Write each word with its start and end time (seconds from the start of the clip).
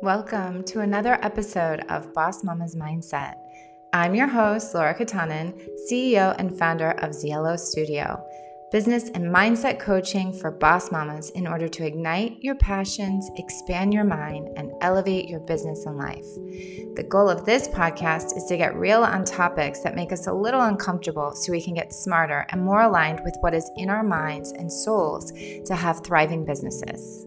Welcome 0.00 0.62
to 0.66 0.78
another 0.78 1.18
episode 1.22 1.80
of 1.88 2.14
Boss 2.14 2.44
Mama's 2.44 2.76
Mindset. 2.76 3.34
I'm 3.92 4.14
your 4.14 4.28
host, 4.28 4.72
Laura 4.72 4.96
Katanen, 4.96 5.60
CEO 5.90 6.36
and 6.38 6.56
founder 6.56 6.92
of 7.02 7.12
Cielo 7.12 7.56
Studio, 7.56 8.24
business 8.70 9.10
and 9.14 9.24
mindset 9.24 9.80
coaching 9.80 10.32
for 10.32 10.52
boss 10.52 10.92
mamas 10.92 11.30
in 11.30 11.48
order 11.48 11.66
to 11.66 11.84
ignite 11.84 12.36
your 12.40 12.54
passions, 12.54 13.28
expand 13.38 13.92
your 13.92 14.04
mind, 14.04 14.50
and 14.56 14.70
elevate 14.82 15.28
your 15.28 15.40
business 15.40 15.84
and 15.84 15.98
life. 15.98 16.26
The 16.94 17.06
goal 17.08 17.28
of 17.28 17.44
this 17.44 17.66
podcast 17.66 18.36
is 18.36 18.44
to 18.44 18.56
get 18.56 18.76
real 18.76 19.02
on 19.02 19.24
topics 19.24 19.80
that 19.80 19.96
make 19.96 20.12
us 20.12 20.28
a 20.28 20.32
little 20.32 20.60
uncomfortable 20.60 21.34
so 21.34 21.50
we 21.50 21.60
can 21.60 21.74
get 21.74 21.92
smarter 21.92 22.46
and 22.50 22.62
more 22.62 22.82
aligned 22.82 23.22
with 23.24 23.36
what 23.40 23.52
is 23.52 23.68
in 23.76 23.90
our 23.90 24.04
minds 24.04 24.52
and 24.52 24.70
souls 24.70 25.32
to 25.64 25.74
have 25.74 26.04
thriving 26.04 26.44
businesses. 26.44 27.26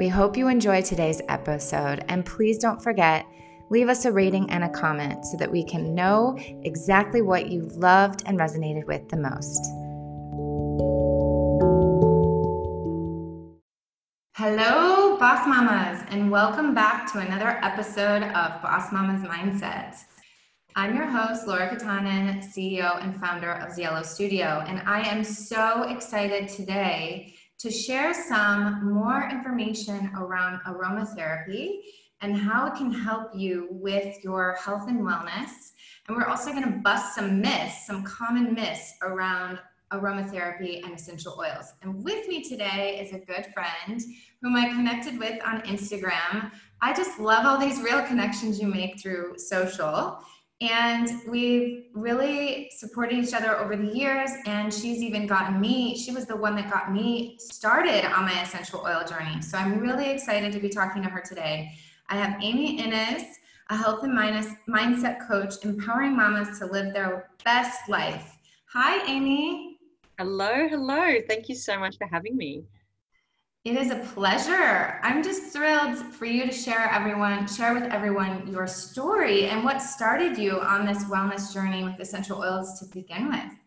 We 0.00 0.08
hope 0.08 0.34
you 0.34 0.48
enjoy 0.48 0.80
today's 0.80 1.20
episode, 1.28 2.06
and 2.08 2.24
please 2.24 2.56
don't 2.56 2.82
forget, 2.82 3.26
leave 3.68 3.90
us 3.90 4.06
a 4.06 4.10
rating 4.10 4.48
and 4.48 4.64
a 4.64 4.68
comment 4.70 5.26
so 5.26 5.36
that 5.36 5.52
we 5.52 5.62
can 5.62 5.94
know 5.94 6.38
exactly 6.64 7.20
what 7.20 7.50
you 7.50 7.68
loved 7.74 8.22
and 8.24 8.38
resonated 8.38 8.86
with 8.86 9.06
the 9.10 9.18
most. 9.18 9.62
Hello, 14.36 15.18
Boss 15.18 15.46
Mamas, 15.46 16.02
and 16.08 16.30
welcome 16.30 16.72
back 16.74 17.12
to 17.12 17.18
another 17.18 17.58
episode 17.62 18.22
of 18.22 18.62
Boss 18.62 18.90
Mamas 18.92 19.20
Mindset. 19.20 19.96
I'm 20.76 20.96
your 20.96 21.04
host, 21.04 21.46
Laura 21.46 21.68
Katanen, 21.68 22.42
CEO 22.42 23.04
and 23.04 23.20
founder 23.20 23.52
of 23.52 23.74
Cielo 23.74 24.00
Studio, 24.00 24.64
and 24.66 24.80
I 24.88 25.06
am 25.06 25.22
so 25.22 25.82
excited 25.82 26.48
today 26.48 27.34
to 27.60 27.70
share 27.70 28.14
some 28.14 28.90
more 28.90 29.28
information 29.30 30.10
around 30.16 30.60
aromatherapy 30.66 31.80
and 32.22 32.34
how 32.34 32.66
it 32.66 32.74
can 32.74 32.90
help 32.90 33.30
you 33.34 33.68
with 33.70 34.16
your 34.24 34.54
health 34.54 34.88
and 34.88 35.00
wellness. 35.00 35.72
And 36.08 36.16
we're 36.16 36.26
also 36.26 36.52
going 36.52 36.64
to 36.64 36.78
bust 36.78 37.14
some 37.14 37.40
myths, 37.40 37.86
some 37.86 38.02
common 38.02 38.54
myths 38.54 38.94
around 39.02 39.58
aromatherapy 39.92 40.82
and 40.84 40.94
essential 40.94 41.36
oils. 41.38 41.74
And 41.82 42.02
with 42.02 42.28
me 42.28 42.42
today 42.42 42.98
is 43.00 43.12
a 43.12 43.18
good 43.18 43.46
friend 43.52 44.00
whom 44.40 44.56
I 44.56 44.68
connected 44.68 45.18
with 45.18 45.38
on 45.44 45.60
Instagram. 45.62 46.50
I 46.80 46.94
just 46.94 47.18
love 47.18 47.44
all 47.44 47.58
these 47.58 47.82
real 47.82 48.02
connections 48.02 48.60
you 48.60 48.68
make 48.68 49.00
through 49.00 49.36
social. 49.36 50.18
And 50.60 51.22
we've 51.26 51.86
really 51.94 52.70
supported 52.76 53.18
each 53.18 53.32
other 53.32 53.56
over 53.56 53.76
the 53.76 53.96
years. 53.96 54.30
And 54.44 54.72
she's 54.72 55.02
even 55.02 55.26
gotten 55.26 55.58
me, 55.58 55.96
she 55.96 56.12
was 56.12 56.26
the 56.26 56.36
one 56.36 56.54
that 56.56 56.70
got 56.70 56.92
me 56.92 57.36
started 57.38 58.04
on 58.04 58.24
my 58.24 58.42
essential 58.42 58.82
oil 58.86 59.02
journey. 59.08 59.40
So 59.40 59.56
I'm 59.56 59.80
really 59.80 60.10
excited 60.10 60.52
to 60.52 60.60
be 60.60 60.68
talking 60.68 61.02
to 61.02 61.08
her 61.08 61.22
today. 61.22 61.72
I 62.10 62.16
have 62.16 62.42
Amy 62.42 62.78
Innes, 62.78 63.24
a 63.70 63.76
health 63.76 64.02
and 64.02 64.12
mindset 64.12 65.26
coach, 65.26 65.54
empowering 65.64 66.14
mamas 66.14 66.58
to 66.58 66.66
live 66.66 66.92
their 66.92 67.30
best 67.44 67.88
life. 67.88 68.36
Hi, 68.72 69.02
Amy. 69.06 69.78
Hello, 70.18 70.68
hello. 70.68 71.20
Thank 71.26 71.48
you 71.48 71.54
so 71.54 71.78
much 71.78 71.96
for 71.96 72.06
having 72.06 72.36
me. 72.36 72.64
It 73.62 73.76
is 73.76 73.90
a 73.90 73.96
pleasure. 73.96 74.98
I'm 75.02 75.22
just 75.22 75.52
thrilled 75.52 75.98
for 75.98 76.24
you 76.24 76.46
to 76.46 76.52
share 76.52 76.90
everyone, 76.90 77.46
share 77.46 77.74
with 77.74 77.82
everyone 77.82 78.50
your 78.50 78.66
story 78.66 79.48
and 79.48 79.62
what 79.64 79.82
started 79.82 80.38
you 80.38 80.58
on 80.60 80.86
this 80.86 81.04
wellness 81.04 81.52
journey 81.52 81.84
with 81.84 82.00
essential 82.00 82.38
oils 82.38 82.80
to 82.80 82.86
begin 82.86 83.28
with. 83.28 83.59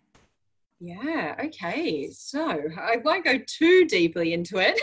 Yeah, 0.85 1.35
okay. 1.45 2.09
So 2.11 2.59
I 2.77 2.97
won't 3.05 3.23
go 3.23 3.39
too 3.47 3.85
deeply 3.85 4.33
into 4.33 4.57
it. 4.57 4.77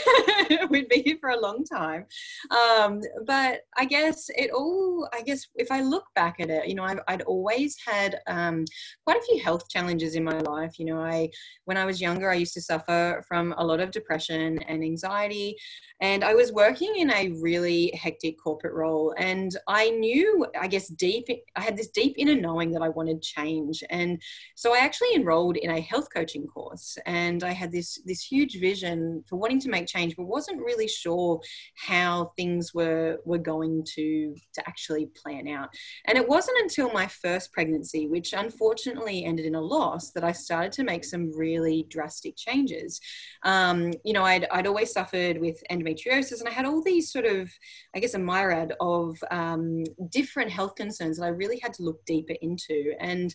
We'd 0.70 0.88
be 0.88 1.02
here 1.02 1.18
for 1.20 1.28
a 1.28 1.38
long 1.38 1.62
time. 1.62 2.06
Um, 2.50 3.02
but 3.26 3.60
I 3.76 3.84
guess 3.84 4.30
it 4.30 4.50
all, 4.50 5.06
I 5.12 5.20
guess 5.20 5.46
if 5.56 5.70
I 5.70 5.82
look 5.82 6.04
back 6.14 6.40
at 6.40 6.48
it, 6.48 6.66
you 6.68 6.74
know, 6.74 6.84
I've, 6.84 7.00
I'd 7.06 7.20
always 7.22 7.76
had 7.86 8.18
um, 8.28 8.64
quite 9.04 9.18
a 9.18 9.22
few 9.26 9.42
health 9.42 9.68
challenges 9.68 10.14
in 10.14 10.24
my 10.24 10.40
life. 10.40 10.78
You 10.78 10.86
know, 10.86 11.02
I, 11.02 11.28
when 11.66 11.76
I 11.76 11.84
was 11.84 12.00
younger, 12.00 12.30
I 12.30 12.34
used 12.36 12.54
to 12.54 12.62
suffer 12.62 13.22
from 13.28 13.54
a 13.58 13.64
lot 13.64 13.80
of 13.80 13.90
depression 13.90 14.58
and 14.62 14.82
anxiety. 14.82 15.54
And 16.00 16.24
I 16.24 16.32
was 16.32 16.50
working 16.50 16.94
in 16.96 17.12
a 17.12 17.28
really 17.42 17.92
hectic 17.94 18.36
corporate 18.42 18.72
role. 18.72 19.14
And 19.18 19.54
I 19.68 19.90
knew, 19.90 20.46
I 20.58 20.66
guess, 20.66 20.88
deep, 20.88 21.26
I 21.56 21.60
had 21.60 21.76
this 21.76 21.88
deep 21.88 22.14
inner 22.16 22.40
knowing 22.40 22.70
that 22.70 22.80
I 22.80 22.88
wanted 22.88 23.20
change. 23.20 23.84
And 23.90 24.18
so 24.54 24.74
I 24.74 24.78
actually 24.78 25.14
enrolled 25.14 25.58
in 25.58 25.70
a 25.72 25.89
health 25.90 26.08
coaching 26.14 26.46
course 26.46 26.96
and 27.06 27.42
I 27.42 27.50
had 27.50 27.72
this, 27.72 28.00
this 28.04 28.22
huge 28.22 28.60
vision 28.60 29.24
for 29.28 29.36
wanting 29.36 29.60
to 29.60 29.68
make 29.68 29.86
change, 29.86 30.14
but 30.16 30.24
wasn't 30.24 30.60
really 30.60 30.86
sure 30.86 31.40
how 31.76 32.32
things 32.36 32.72
were, 32.72 33.18
were 33.24 33.38
going 33.38 33.84
to, 33.96 34.34
to 34.54 34.68
actually 34.68 35.06
plan 35.20 35.48
out. 35.48 35.68
And 36.06 36.16
it 36.16 36.28
wasn't 36.28 36.58
until 36.60 36.92
my 36.92 37.08
first 37.08 37.52
pregnancy, 37.52 38.06
which 38.06 38.32
unfortunately 38.32 39.24
ended 39.24 39.46
in 39.46 39.56
a 39.56 39.60
loss, 39.60 40.12
that 40.12 40.24
I 40.24 40.32
started 40.32 40.72
to 40.72 40.84
make 40.84 41.04
some 41.04 41.32
really 41.36 41.86
drastic 41.88 42.36
changes. 42.36 43.00
Um, 43.44 43.92
you 44.04 44.12
know, 44.12 44.22
I'd, 44.22 44.46
I'd 44.52 44.68
always 44.68 44.92
suffered 44.92 45.38
with 45.38 45.60
endometriosis 45.70 46.40
and 46.40 46.48
I 46.48 46.52
had 46.52 46.66
all 46.66 46.82
these 46.82 47.10
sort 47.10 47.26
of, 47.26 47.50
I 47.94 47.98
guess, 47.98 48.14
a 48.14 48.18
myriad 48.18 48.74
of 48.80 49.16
um, 49.30 49.82
different 50.10 50.50
health 50.50 50.76
concerns 50.76 51.18
that 51.18 51.24
I 51.24 51.28
really 51.28 51.58
had 51.58 51.74
to 51.74 51.82
look 51.82 52.04
deeper 52.04 52.34
into. 52.40 52.94
And 53.00 53.34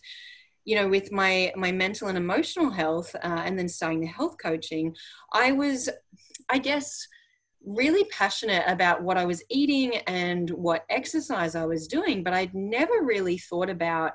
you 0.66 0.74
know, 0.76 0.88
with 0.88 1.10
my 1.12 1.52
my 1.56 1.72
mental 1.72 2.08
and 2.08 2.18
emotional 2.18 2.70
health, 2.70 3.14
uh, 3.16 3.42
and 3.46 3.58
then 3.58 3.68
starting 3.68 4.00
the 4.00 4.06
health 4.06 4.36
coaching, 4.42 4.94
I 5.32 5.52
was, 5.52 5.88
I 6.50 6.58
guess 6.58 7.08
really 7.64 8.04
passionate 8.04 8.64
about 8.66 9.02
what 9.02 9.16
I 9.16 9.24
was 9.24 9.42
eating 9.48 9.96
and 10.06 10.50
what 10.50 10.84
exercise 10.90 11.54
I 11.54 11.64
was 11.66 11.88
doing, 11.88 12.22
but 12.22 12.34
I'd 12.34 12.54
never 12.54 13.02
really 13.02 13.38
thought 13.38 13.70
about 13.70 14.12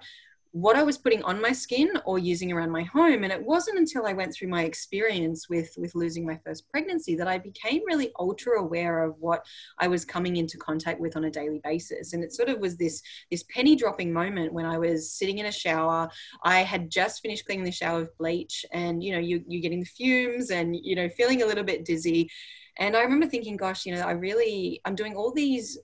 what 0.53 0.75
I 0.75 0.83
was 0.83 0.97
putting 0.97 1.23
on 1.23 1.41
my 1.41 1.53
skin 1.53 1.89
or 2.05 2.19
using 2.19 2.51
around 2.51 2.71
my 2.71 2.83
home. 2.83 3.23
And 3.23 3.31
it 3.31 3.41
wasn't 3.41 3.79
until 3.79 4.05
I 4.05 4.11
went 4.11 4.33
through 4.33 4.49
my 4.49 4.63
experience 4.63 5.47
with, 5.47 5.73
with 5.77 5.95
losing 5.95 6.25
my 6.25 6.37
first 6.45 6.69
pregnancy 6.69 7.15
that 7.15 7.27
I 7.27 7.37
became 7.37 7.81
really 7.87 8.11
ultra 8.19 8.59
aware 8.59 9.01
of 9.01 9.15
what 9.19 9.45
I 9.79 9.87
was 9.87 10.03
coming 10.03 10.35
into 10.35 10.57
contact 10.57 10.99
with 10.99 11.15
on 11.15 11.23
a 11.23 11.31
daily 11.31 11.61
basis. 11.63 12.11
And 12.11 12.21
it 12.21 12.33
sort 12.33 12.49
of 12.49 12.59
was 12.59 12.75
this, 12.75 13.01
this 13.29 13.43
penny 13.43 13.77
dropping 13.77 14.11
moment 14.11 14.51
when 14.51 14.65
I 14.65 14.77
was 14.77 15.09
sitting 15.09 15.37
in 15.37 15.45
a 15.45 15.51
shower. 15.51 16.09
I 16.43 16.63
had 16.63 16.89
just 16.89 17.21
finished 17.21 17.45
cleaning 17.45 17.63
the 17.63 17.71
shower 17.71 18.01
with 18.01 18.17
bleach 18.17 18.65
and, 18.73 19.01
you 19.01 19.13
know, 19.13 19.19
you, 19.19 19.43
you're 19.47 19.61
getting 19.61 19.79
the 19.79 19.85
fumes 19.85 20.51
and, 20.51 20.75
you 20.75 20.95
know, 20.95 21.07
feeling 21.07 21.43
a 21.43 21.45
little 21.45 21.63
bit 21.63 21.85
dizzy. 21.85 22.29
And 22.77 22.97
I 22.97 23.03
remember 23.03 23.27
thinking, 23.27 23.55
gosh, 23.55 23.85
you 23.85 23.95
know, 23.95 24.01
I 24.01 24.11
really, 24.11 24.81
I'm 24.83 24.95
doing 24.95 25.15
all 25.15 25.31
these 25.31 25.77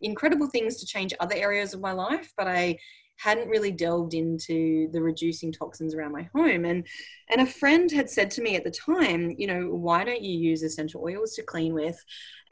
incredible 0.00 0.48
things 0.48 0.76
to 0.78 0.86
change 0.86 1.14
other 1.20 1.34
areas 1.36 1.72
of 1.72 1.80
my 1.80 1.92
life, 1.92 2.32
but 2.36 2.48
I 2.48 2.78
hadn't 3.18 3.48
really 3.48 3.70
delved 3.70 4.14
into 4.14 4.88
the 4.92 5.02
reducing 5.02 5.52
toxins 5.52 5.94
around 5.94 6.12
my 6.12 6.28
home 6.34 6.64
and 6.64 6.86
and 7.28 7.40
a 7.40 7.46
friend 7.46 7.90
had 7.90 8.08
said 8.08 8.30
to 8.30 8.42
me 8.42 8.56
at 8.56 8.64
the 8.64 8.70
time 8.70 9.34
you 9.36 9.46
know 9.46 9.68
why 9.68 10.04
don't 10.04 10.22
you 10.22 10.38
use 10.38 10.62
essential 10.62 11.02
oils 11.04 11.34
to 11.34 11.42
clean 11.42 11.74
with 11.74 12.02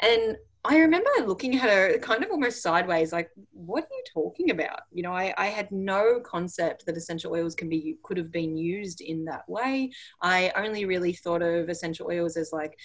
and 0.00 0.36
I 0.68 0.78
remember 0.78 1.10
looking 1.24 1.54
at 1.54 1.62
her 1.62 1.98
kind 1.98 2.24
of 2.24 2.30
almost 2.30 2.60
sideways, 2.60 3.12
like, 3.12 3.30
what 3.52 3.84
are 3.84 3.88
you 3.92 4.02
talking 4.12 4.50
about? 4.50 4.80
You 4.90 5.04
know, 5.04 5.12
I, 5.12 5.32
I 5.36 5.46
had 5.46 5.70
no 5.70 6.20
concept 6.20 6.86
that 6.86 6.96
essential 6.96 7.32
oils 7.32 7.54
can 7.54 7.68
be 7.68 7.98
could 8.02 8.16
have 8.16 8.32
been 8.32 8.56
used 8.56 9.00
in 9.00 9.24
that 9.26 9.48
way. 9.48 9.92
I 10.20 10.52
only 10.56 10.84
really 10.84 11.12
thought 11.12 11.40
of 11.42 11.68
essential 11.68 12.08
oils 12.08 12.36
as 12.36 12.52
like 12.52 12.76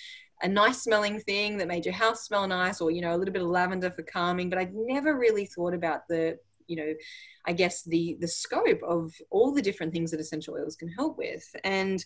a 0.44 0.48
nice 0.48 0.84
smelling 0.84 1.20
thing 1.22 1.58
that 1.58 1.68
made 1.68 1.86
your 1.86 1.96
house 1.96 2.26
smell 2.26 2.48
nice, 2.48 2.82
or 2.82 2.92
you 2.92 3.02
know, 3.02 3.16
a 3.16 3.18
little 3.18 3.34
bit 3.34 3.42
of 3.42 3.48
lavender 3.50 3.90
for 3.90 4.04
calming. 4.04 4.50
But 4.52 4.60
I'd 4.60 4.76
never 4.76 5.18
really 5.18 5.48
thought 5.48 5.74
about 5.74 6.08
the 6.08 6.38
you 6.72 6.78
know 6.78 6.94
i 7.46 7.54
guess 7.54 7.84
the 7.84 8.18
the 8.20 8.28
scope 8.28 8.82
of 8.84 9.14
all 9.30 9.54
the 9.54 9.62
different 9.62 9.92
things 9.94 10.12
that 10.12 10.20
essential 10.20 10.56
oils 10.56 10.76
can 10.76 10.90
help 10.90 11.18
with. 11.18 11.44
And 11.64 12.04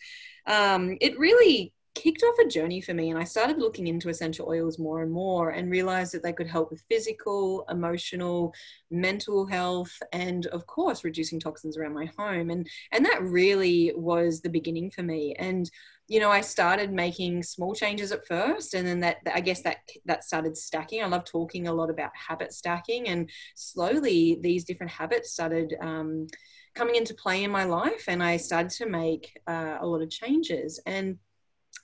um, 0.48 0.98
it 1.02 1.18
really 1.18 1.74
kicked 1.94 2.24
off 2.24 2.46
a 2.46 2.50
journey 2.50 2.82
for 2.82 2.94
me 2.94 3.10
and 3.10 3.18
I 3.18 3.24
started 3.24 3.58
looking 3.58 3.88
into 3.88 4.10
essential 4.10 4.50
oils 4.50 4.78
more 4.78 5.02
and 5.02 5.10
more 5.10 5.52
and 5.52 5.72
realized 5.72 6.14
that 6.14 6.24
they 6.24 6.34
could 6.34 6.48
help 6.48 6.70
with 6.70 6.84
physical, 6.90 7.66
emotional, 7.70 8.54
mental 8.92 9.46
health 9.46 9.94
and 10.12 10.46
of 10.48 10.68
course 10.68 11.06
reducing 11.06 11.40
toxins 11.40 11.78
around 11.78 11.94
my 11.94 12.10
home. 12.18 12.50
And 12.50 12.68
and 12.92 13.06
that 13.06 13.22
really 13.22 13.94
was 13.96 14.42
the 14.42 14.50
beginning 14.50 14.92
for 14.92 15.04
me. 15.04 15.36
And 15.40 15.72
you 16.08 16.20
know, 16.20 16.30
I 16.30 16.42
started 16.42 16.92
making 16.92 17.44
small 17.44 17.74
changes 17.74 18.12
at 18.12 18.28
first, 18.28 18.74
and 18.74 18.88
then 18.88 19.00
that 19.00 19.18
I 19.34 19.40
guess 19.40 19.62
that 19.64 19.78
that 20.06 20.24
started 20.24 20.56
stacking. 20.56 21.04
I 21.04 21.08
love 21.08 21.26
talking 21.26 21.68
a 21.68 21.74
lot 21.74 21.90
about 21.90 22.12
habit 22.14 22.54
stacking, 22.54 23.08
and 23.08 23.30
slowly 23.56 24.38
these 24.42 24.66
different 24.66 24.92
habits 24.92 25.32
started 25.32 25.76
um, 25.82 26.28
coming 26.76 26.96
into 26.96 27.16
play 27.16 27.44
in 27.44 27.52
my 27.52 27.64
life, 27.64 28.06
and 28.08 28.22
I 28.22 28.38
started 28.38 28.72
to 28.72 28.86
make 28.86 29.40
uh, 29.48 29.78
a 29.82 29.88
lot 29.88 30.02
of 30.02 30.10
changes. 30.10 30.80
And 30.86 31.18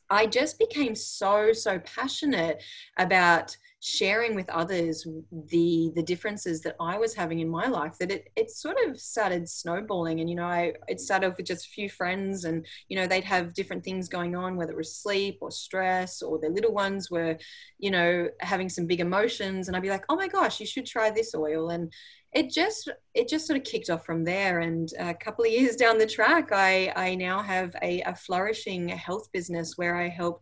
I 0.09 0.25
just 0.25 0.59
became 0.59 0.93
so 0.93 1.53
so 1.53 1.79
passionate 1.79 2.61
about 2.97 3.55
sharing 3.83 4.35
with 4.35 4.47
others 4.49 5.07
the 5.47 5.91
the 5.95 6.03
differences 6.03 6.61
that 6.61 6.75
I 6.79 6.97
was 6.97 7.15
having 7.15 7.39
in 7.39 7.49
my 7.49 7.67
life 7.67 7.97
that 7.99 8.11
it 8.11 8.29
it 8.35 8.51
sort 8.51 8.75
of 8.85 8.99
started 8.99 9.47
snowballing. 9.49 10.19
And 10.19 10.29
you 10.29 10.35
know 10.35 10.45
I 10.45 10.73
it 10.87 10.99
started 10.99 11.31
off 11.31 11.37
with 11.37 11.47
just 11.47 11.65
a 11.65 11.69
few 11.69 11.89
friends 11.89 12.43
and 12.43 12.65
you 12.89 12.97
know 12.97 13.07
they'd 13.07 13.23
have 13.23 13.53
different 13.53 13.83
things 13.85 14.09
going 14.09 14.35
on 14.35 14.57
whether 14.57 14.73
it 14.73 14.77
was 14.77 14.95
sleep 14.95 15.37
or 15.41 15.49
stress 15.49 16.21
or 16.21 16.39
their 16.39 16.51
little 16.51 16.73
ones 16.73 17.09
were 17.09 17.37
you 17.79 17.89
know 17.89 18.27
having 18.41 18.67
some 18.69 18.87
big 18.87 18.99
emotions. 18.99 19.67
And 19.67 19.77
I'd 19.77 19.81
be 19.83 19.89
like 19.89 20.05
oh 20.09 20.15
my 20.15 20.27
gosh 20.27 20.59
you 20.59 20.65
should 20.65 20.85
try 20.85 21.09
this 21.09 21.33
oil. 21.33 21.69
And 21.69 21.91
it 22.33 22.49
just 22.49 22.89
it 23.13 23.27
just 23.27 23.45
sort 23.45 23.57
of 23.57 23.65
kicked 23.65 23.89
off 23.89 24.05
from 24.05 24.23
there. 24.23 24.59
And 24.59 24.91
a 24.99 25.13
couple 25.13 25.43
of 25.43 25.51
years 25.51 25.75
down 25.75 25.97
the 25.97 26.05
track 26.05 26.51
i 26.51 26.91
i 26.95 27.15
now 27.15 27.41
have 27.41 27.75
a, 27.81 28.01
a 28.01 28.15
flourishing 28.15 28.87
health 28.89 29.29
business 29.31 29.77
where 29.77 29.95
i 29.95 30.07
help 30.07 30.41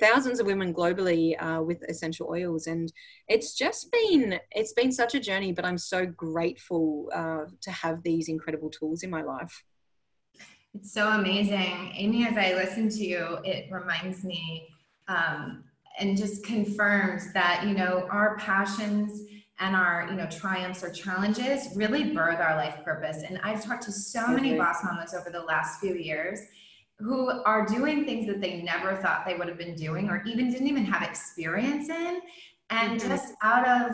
thousands 0.00 0.38
of 0.38 0.46
women 0.46 0.72
globally 0.72 1.40
uh, 1.42 1.60
with 1.62 1.82
essential 1.88 2.28
oils. 2.30 2.66
And 2.66 2.92
it's 3.28 3.54
just 3.54 3.90
been 3.92 4.40
it's 4.50 4.72
been 4.72 4.92
such 4.92 5.14
a 5.14 5.20
journey 5.20 5.52
but 5.52 5.64
i'm 5.64 5.78
so 5.78 6.06
grateful 6.06 7.08
uh, 7.14 7.44
to 7.60 7.70
have 7.70 8.02
these 8.02 8.28
incredible 8.28 8.70
tools 8.70 9.02
in 9.02 9.10
my 9.10 9.22
life. 9.22 9.64
It's 10.74 10.92
so 10.92 11.08
amazing. 11.08 11.92
Amy 11.94 12.26
as 12.26 12.36
i 12.36 12.54
listen 12.54 12.88
to 12.88 13.04
you 13.04 13.38
it 13.44 13.70
reminds 13.70 14.24
me 14.24 14.68
um, 15.06 15.64
and 15.98 16.16
just 16.16 16.44
confirms 16.44 17.32
that 17.32 17.64
you 17.66 17.74
know 17.74 18.08
our 18.10 18.36
passions 18.38 19.22
and 19.60 19.74
our 19.74 20.06
you 20.10 20.16
know 20.16 20.26
triumphs 20.26 20.82
or 20.82 20.90
challenges 20.90 21.68
really 21.74 22.12
birth 22.12 22.40
our 22.40 22.56
life 22.56 22.76
purpose 22.84 23.22
and 23.26 23.38
i've 23.42 23.62
talked 23.64 23.82
to 23.82 23.92
so 23.92 24.26
many 24.28 24.56
boss 24.56 24.84
mamas 24.84 25.14
over 25.14 25.30
the 25.30 25.40
last 25.40 25.80
few 25.80 25.94
years 25.94 26.40
who 26.98 27.30
are 27.44 27.64
doing 27.64 28.04
things 28.04 28.26
that 28.26 28.40
they 28.40 28.62
never 28.62 28.96
thought 28.96 29.24
they 29.24 29.34
would 29.34 29.48
have 29.48 29.58
been 29.58 29.74
doing 29.74 30.08
or 30.08 30.22
even 30.26 30.50
didn't 30.50 30.66
even 30.66 30.84
have 30.84 31.02
experience 31.08 31.88
in 31.88 32.20
and 32.70 33.00
mm-hmm. 33.00 33.08
just 33.08 33.34
out 33.42 33.66
of 33.66 33.92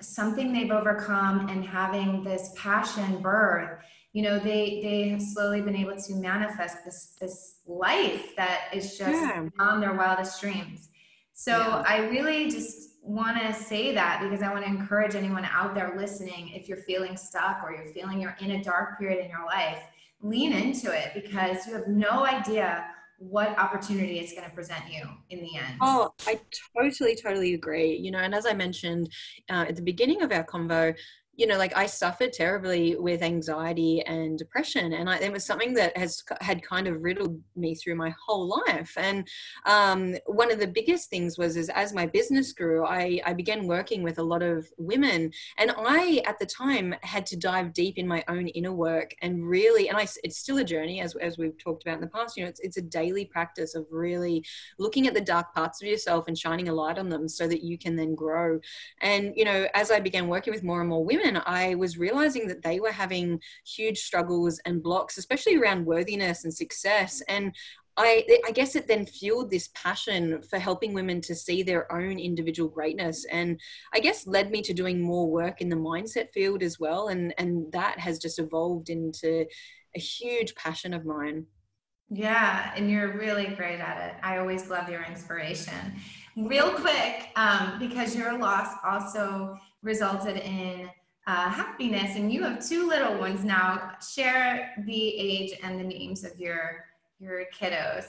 something 0.00 0.52
they've 0.52 0.72
overcome 0.72 1.48
and 1.48 1.64
having 1.64 2.24
this 2.24 2.52
passion 2.56 3.20
birth 3.22 3.78
you 4.12 4.22
know 4.22 4.38
they 4.38 4.80
they 4.82 5.08
have 5.08 5.22
slowly 5.22 5.60
been 5.60 5.76
able 5.76 5.96
to 5.96 6.14
manifest 6.14 6.84
this 6.84 7.16
this 7.20 7.56
life 7.66 8.34
that 8.36 8.68
is 8.72 8.98
just 8.98 9.12
yeah. 9.12 9.48
beyond 9.56 9.82
their 9.82 9.94
wildest 9.94 10.40
dreams 10.40 10.88
so 11.32 11.56
yeah. 11.56 11.84
i 11.86 11.98
really 12.08 12.50
just 12.50 12.91
want 13.02 13.36
to 13.36 13.52
say 13.52 13.92
that 13.92 14.20
because 14.22 14.42
i 14.42 14.52
want 14.52 14.64
to 14.64 14.70
encourage 14.70 15.16
anyone 15.16 15.44
out 15.44 15.74
there 15.74 15.94
listening 15.96 16.50
if 16.54 16.68
you're 16.68 16.78
feeling 16.78 17.16
stuck 17.16 17.60
or 17.64 17.74
you're 17.74 17.92
feeling 17.92 18.20
you're 18.20 18.36
in 18.40 18.52
a 18.52 18.62
dark 18.62 18.96
period 18.96 19.22
in 19.24 19.28
your 19.28 19.44
life 19.44 19.82
lean 20.22 20.52
into 20.52 20.92
it 20.92 21.10
because 21.12 21.66
you 21.66 21.74
have 21.74 21.88
no 21.88 22.24
idea 22.24 22.86
what 23.18 23.56
opportunity 23.58 24.18
it's 24.18 24.32
going 24.32 24.48
to 24.48 24.54
present 24.54 24.82
you 24.90 25.02
in 25.30 25.40
the 25.40 25.56
end. 25.56 25.76
Oh, 25.80 26.12
I 26.26 26.40
totally, 26.76 27.14
totally 27.14 27.54
agree. 27.54 27.96
You 27.96 28.10
know, 28.10 28.18
and 28.18 28.34
as 28.34 28.46
I 28.46 28.52
mentioned 28.52 29.10
uh, 29.48 29.66
at 29.68 29.76
the 29.76 29.82
beginning 29.82 30.22
of 30.22 30.32
our 30.32 30.44
convo, 30.44 30.94
you 31.34 31.46
know 31.46 31.56
like 31.56 31.76
i 31.76 31.86
suffered 31.86 32.32
terribly 32.32 32.96
with 32.96 33.22
anxiety 33.22 34.02
and 34.02 34.38
depression 34.38 34.92
and 34.92 35.08
I, 35.08 35.18
it 35.18 35.32
was 35.32 35.44
something 35.44 35.74
that 35.74 35.96
has 35.96 36.22
had 36.40 36.62
kind 36.62 36.86
of 36.86 37.02
riddled 37.02 37.40
me 37.56 37.74
through 37.74 37.96
my 37.96 38.14
whole 38.24 38.62
life. 38.66 38.92
And 38.96 39.26
um, 39.66 40.14
one 40.26 40.52
of 40.52 40.58
the 40.58 40.66
biggest 40.66 41.10
things 41.10 41.38
was 41.38 41.56
is 41.56 41.68
as 41.70 41.92
my 41.92 42.06
business 42.06 42.52
grew 42.52 42.84
I, 42.84 43.20
I 43.24 43.32
began 43.32 43.66
working 43.66 44.02
with 44.02 44.18
a 44.18 44.22
lot 44.22 44.42
of 44.42 44.66
women 44.78 45.30
and 45.58 45.72
i 45.78 46.22
at 46.26 46.38
the 46.38 46.46
time 46.46 46.94
had 47.02 47.26
to 47.26 47.36
dive 47.36 47.72
deep 47.72 47.98
in 47.98 48.06
my 48.06 48.24
own 48.28 48.48
inner 48.48 48.72
work 48.72 49.14
and 49.22 49.46
really 49.48 49.88
and 49.88 49.98
I, 49.98 50.06
it's 50.24 50.38
still 50.38 50.58
a 50.58 50.64
journey 50.64 51.00
as, 51.00 51.14
as 51.16 51.38
we've 51.38 51.58
talked 51.58 51.82
about 51.82 51.96
in 51.96 52.00
the 52.00 52.06
past 52.08 52.36
you 52.36 52.42
know 52.42 52.48
it's, 52.48 52.60
it's 52.60 52.76
a 52.76 52.82
daily 52.82 53.24
practice 53.24 53.74
of 53.74 53.86
really 53.90 54.44
looking 54.78 55.06
at 55.06 55.14
the 55.14 55.20
dark 55.20 55.54
parts 55.54 55.82
of 55.82 55.88
yourself 55.88 56.28
and 56.28 56.36
shining 56.36 56.68
a 56.68 56.74
light 56.74 56.98
on 56.98 57.08
them 57.08 57.28
so 57.28 57.46
that 57.46 57.62
you 57.62 57.78
can 57.78 57.96
then 57.96 58.14
grow. 58.14 58.58
And 59.00 59.32
you 59.36 59.44
know 59.44 59.66
as 59.74 59.90
i 59.90 60.00
began 60.00 60.28
working 60.28 60.52
with 60.52 60.62
more 60.62 60.80
and 60.80 60.88
more 60.88 61.04
women 61.04 61.21
women, 61.22 61.42
I 61.46 61.74
was 61.74 61.98
realizing 61.98 62.46
that 62.48 62.62
they 62.62 62.80
were 62.80 62.92
having 62.92 63.40
huge 63.66 63.98
struggles 63.98 64.60
and 64.64 64.82
blocks, 64.82 65.18
especially 65.18 65.56
around 65.56 65.86
worthiness 65.86 66.44
and 66.44 66.54
success. 66.54 67.22
And 67.28 67.54
I, 67.96 68.24
I, 68.46 68.52
guess 68.52 68.74
it 68.74 68.88
then 68.88 69.04
fueled 69.04 69.50
this 69.50 69.68
passion 69.74 70.40
for 70.42 70.58
helping 70.58 70.94
women 70.94 71.20
to 71.22 71.34
see 71.34 71.62
their 71.62 71.92
own 71.92 72.18
individual 72.18 72.70
greatness 72.70 73.26
and 73.30 73.60
i 73.92 74.00
guess 74.00 74.26
led 74.26 74.50
me 74.50 74.62
to 74.62 74.72
doing 74.72 74.98
more 74.98 75.30
work 75.30 75.60
in 75.60 75.68
the 75.68 75.76
mindset 75.76 76.32
field 76.32 76.62
as 76.62 76.80
well. 76.80 77.08
And 77.08 77.34
and 77.36 77.70
that 77.72 77.98
has 77.98 78.18
just 78.18 78.38
evolved 78.38 78.88
into 78.88 79.44
a 79.94 80.00
huge 80.00 80.54
passion 80.54 80.94
of 80.94 81.04
mine. 81.04 81.44
Yeah 82.08 82.72
and 82.74 82.90
you're 82.90 83.12
really 83.18 83.48
great 83.48 83.80
at 83.80 84.08
it. 84.08 84.14
I 84.22 84.38
always 84.38 84.70
love 84.70 84.88
your 84.88 85.02
inspiration. 85.02 85.94
Real 86.34 86.70
quick 86.70 87.28
um, 87.36 87.78
because 87.78 88.16
your 88.16 88.38
loss 88.38 88.74
also 88.86 89.58
resulted 89.82 90.38
in 90.38 90.88
uh, 91.26 91.50
happiness. 91.50 92.16
And 92.16 92.32
you 92.32 92.42
have 92.42 92.66
two 92.66 92.88
little 92.88 93.18
ones 93.18 93.44
now. 93.44 93.92
Share 94.14 94.72
the 94.86 95.08
age 95.18 95.58
and 95.62 95.78
the 95.78 95.84
names 95.84 96.24
of 96.24 96.38
your 96.38 96.84
your 97.20 97.44
kiddos. 97.56 98.06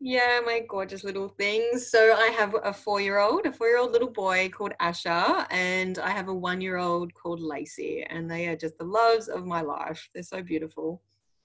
Yeah, 0.00 0.40
my 0.44 0.60
gorgeous 0.68 1.02
little 1.02 1.28
things. 1.28 1.88
So 1.88 2.14
I 2.14 2.28
have 2.28 2.54
a 2.62 2.72
four-year-old, 2.72 3.46
a 3.46 3.52
four-year-old 3.52 3.90
little 3.90 4.10
boy 4.10 4.48
called 4.48 4.72
Asher, 4.78 5.46
and 5.50 5.98
I 5.98 6.10
have 6.10 6.28
a 6.28 6.34
one-year-old 6.34 7.14
called 7.14 7.40
Lacey, 7.40 8.04
and 8.08 8.30
they 8.30 8.46
are 8.46 8.54
just 8.54 8.78
the 8.78 8.84
loves 8.84 9.26
of 9.26 9.44
my 9.44 9.60
life. 9.60 10.08
They're 10.14 10.22
so 10.22 10.40
beautiful. 10.40 11.02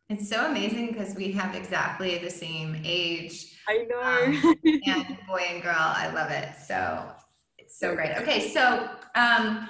It's 0.09 0.29
so 0.29 0.45
amazing 0.45 0.89
because 0.89 1.15
we 1.15 1.31
have 1.31 1.55
exactly 1.55 2.19
the 2.19 2.29
same 2.29 2.79
age. 2.83 3.57
I 3.67 3.87
know. 3.89 4.01
Um, 4.01 4.55
and 4.85 5.17
boy 5.27 5.45
and 5.49 5.63
girl, 5.63 5.73
I 5.75 6.11
love 6.13 6.29
it. 6.29 6.49
So 6.67 7.09
it's 7.57 7.79
so 7.79 7.95
great. 7.95 8.15
Okay, 8.17 8.49
so 8.49 8.89
um, 9.15 9.67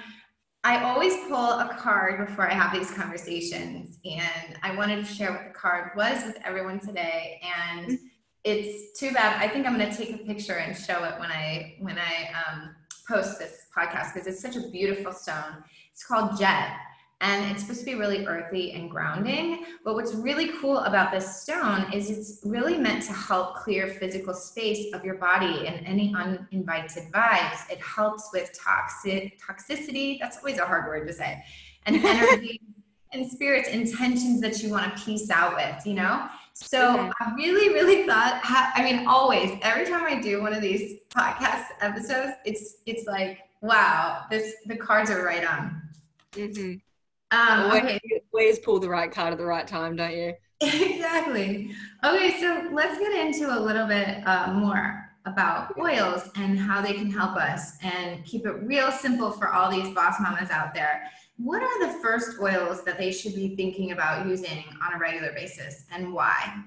I 0.65 0.81
always 0.83 1.13
pull 1.27 1.49
a 1.59 1.75
card 1.77 2.25
before 2.25 2.49
I 2.49 2.53
have 2.53 2.73
these 2.73 2.89
conversations, 2.91 3.99
and 4.05 4.57
I 4.63 4.73
wanted 4.75 5.05
to 5.05 5.13
share 5.13 5.31
what 5.31 5.43
the 5.45 5.53
card 5.53 5.91
was 5.95 6.23
with 6.25 6.37
everyone 6.45 6.79
today. 6.79 7.41
And 7.43 7.87
mm-hmm. 7.87 8.05
it's 8.45 8.97
too 8.97 9.11
bad. 9.11 9.41
I 9.41 9.49
think 9.49 9.67
I'm 9.67 9.77
going 9.77 9.91
to 9.91 9.97
take 9.97 10.13
a 10.15 10.19
picture 10.19 10.53
and 10.53 10.77
show 10.77 11.03
it 11.03 11.19
when 11.19 11.31
I 11.31 11.75
when 11.79 11.97
I 11.97 12.31
um, 12.47 12.75
post 13.07 13.39
this 13.39 13.65
podcast 13.75 14.13
because 14.13 14.25
it's 14.25 14.41
such 14.41 14.55
a 14.55 14.69
beautiful 14.69 15.11
stone. 15.11 15.63
It's 15.91 16.05
called 16.05 16.39
Jet, 16.39 16.77
and 17.23 17.49
it's 17.49 17.61
supposed 17.61 17.79
to 17.79 17.85
be 17.85 17.95
really 17.95 18.25
earthy 18.27 18.73
and 18.73 18.91
grounding. 18.91 19.65
But 19.85 19.93
what's 19.93 20.13
really 20.13 20.51
cool 20.59 20.79
about 20.79 21.09
this 21.09 21.41
stone 21.41 21.91
is 21.93 22.09
it's 22.09 22.41
really 22.43 22.77
meant 22.77 23.01
to 23.03 23.13
help 23.13 23.55
clear 23.55 23.87
physical 23.87 24.33
space 24.33 24.93
of 24.93 25.05
your 25.05 25.15
body 25.15 25.65
and 25.65 25.87
any 25.87 26.13
uninvited 26.13 27.03
vibes. 27.13 27.69
It 27.71 27.79
helps 27.79 28.29
with 28.33 28.51
toxic 28.61 29.39
toxicity. 29.39 30.19
That's 30.19 30.37
always 30.37 30.57
a 30.57 30.65
hard 30.65 30.85
word 30.85 31.07
to 31.07 31.13
say. 31.13 31.41
And 31.85 31.95
energy 32.05 32.59
and 33.13 33.25
spirits 33.25 33.69
intentions 33.69 34.41
that 34.41 34.61
you 34.61 34.69
want 34.69 34.93
to 34.93 35.03
peace 35.03 35.29
out 35.29 35.55
with, 35.55 35.87
you 35.87 35.93
know? 35.93 36.27
So. 36.51 37.09
I 37.21 37.33
really, 37.35 37.69
really 37.73 38.05
thought, 38.05 38.41
I 38.43 38.83
mean, 38.83 39.07
always, 39.07 39.57
every 39.61 39.85
time 39.85 40.03
I 40.03 40.19
do 40.19 40.41
one 40.41 40.53
of 40.53 40.61
these 40.61 40.99
podcast 41.09 41.67
episodes, 41.79 42.33
it's, 42.43 42.79
it's 42.85 43.07
like, 43.07 43.39
wow, 43.61 44.25
this, 44.29 44.55
the 44.65 44.75
cards 44.75 45.09
are 45.09 45.23
right 45.23 45.45
on. 45.49 45.81
Mm-hmm. 46.33 46.73
Um, 47.33 47.61
always, 47.61 47.83
okay. 47.83 47.99
always 48.31 48.59
pull 48.59 48.79
the 48.79 48.89
right 48.89 49.11
card 49.11 49.31
at 49.31 49.39
the 49.39 49.45
right 49.45 49.67
time, 49.67 49.95
don't 49.95 50.15
you? 50.15 50.33
exactly. 50.61 51.71
Okay, 52.03 52.39
so 52.39 52.69
let's 52.71 52.99
get 52.99 53.11
into 53.11 53.57
a 53.57 53.59
little 53.59 53.87
bit 53.87 54.25
uh, 54.27 54.53
more 54.53 55.09
about 55.25 55.75
oils 55.79 56.29
and 56.35 56.59
how 56.59 56.79
they 56.79 56.93
can 56.93 57.09
help 57.09 57.35
us 57.35 57.77
and 57.81 58.23
keep 58.23 58.45
it 58.45 58.51
real 58.63 58.91
simple 58.91 59.31
for 59.31 59.51
all 59.51 59.71
these 59.71 59.93
boss 59.95 60.19
mamas 60.19 60.51
out 60.51 60.75
there. 60.75 61.03
What 61.37 61.63
are 61.63 61.87
the 61.87 61.99
first 61.99 62.39
oils 62.39 62.83
that 62.83 62.99
they 62.99 63.11
should 63.11 63.33
be 63.33 63.55
thinking 63.55 63.93
about 63.93 64.27
using 64.27 64.63
on 64.85 64.93
a 64.93 64.99
regular 64.99 65.31
basis 65.33 65.85
and 65.91 66.13
why? 66.13 66.63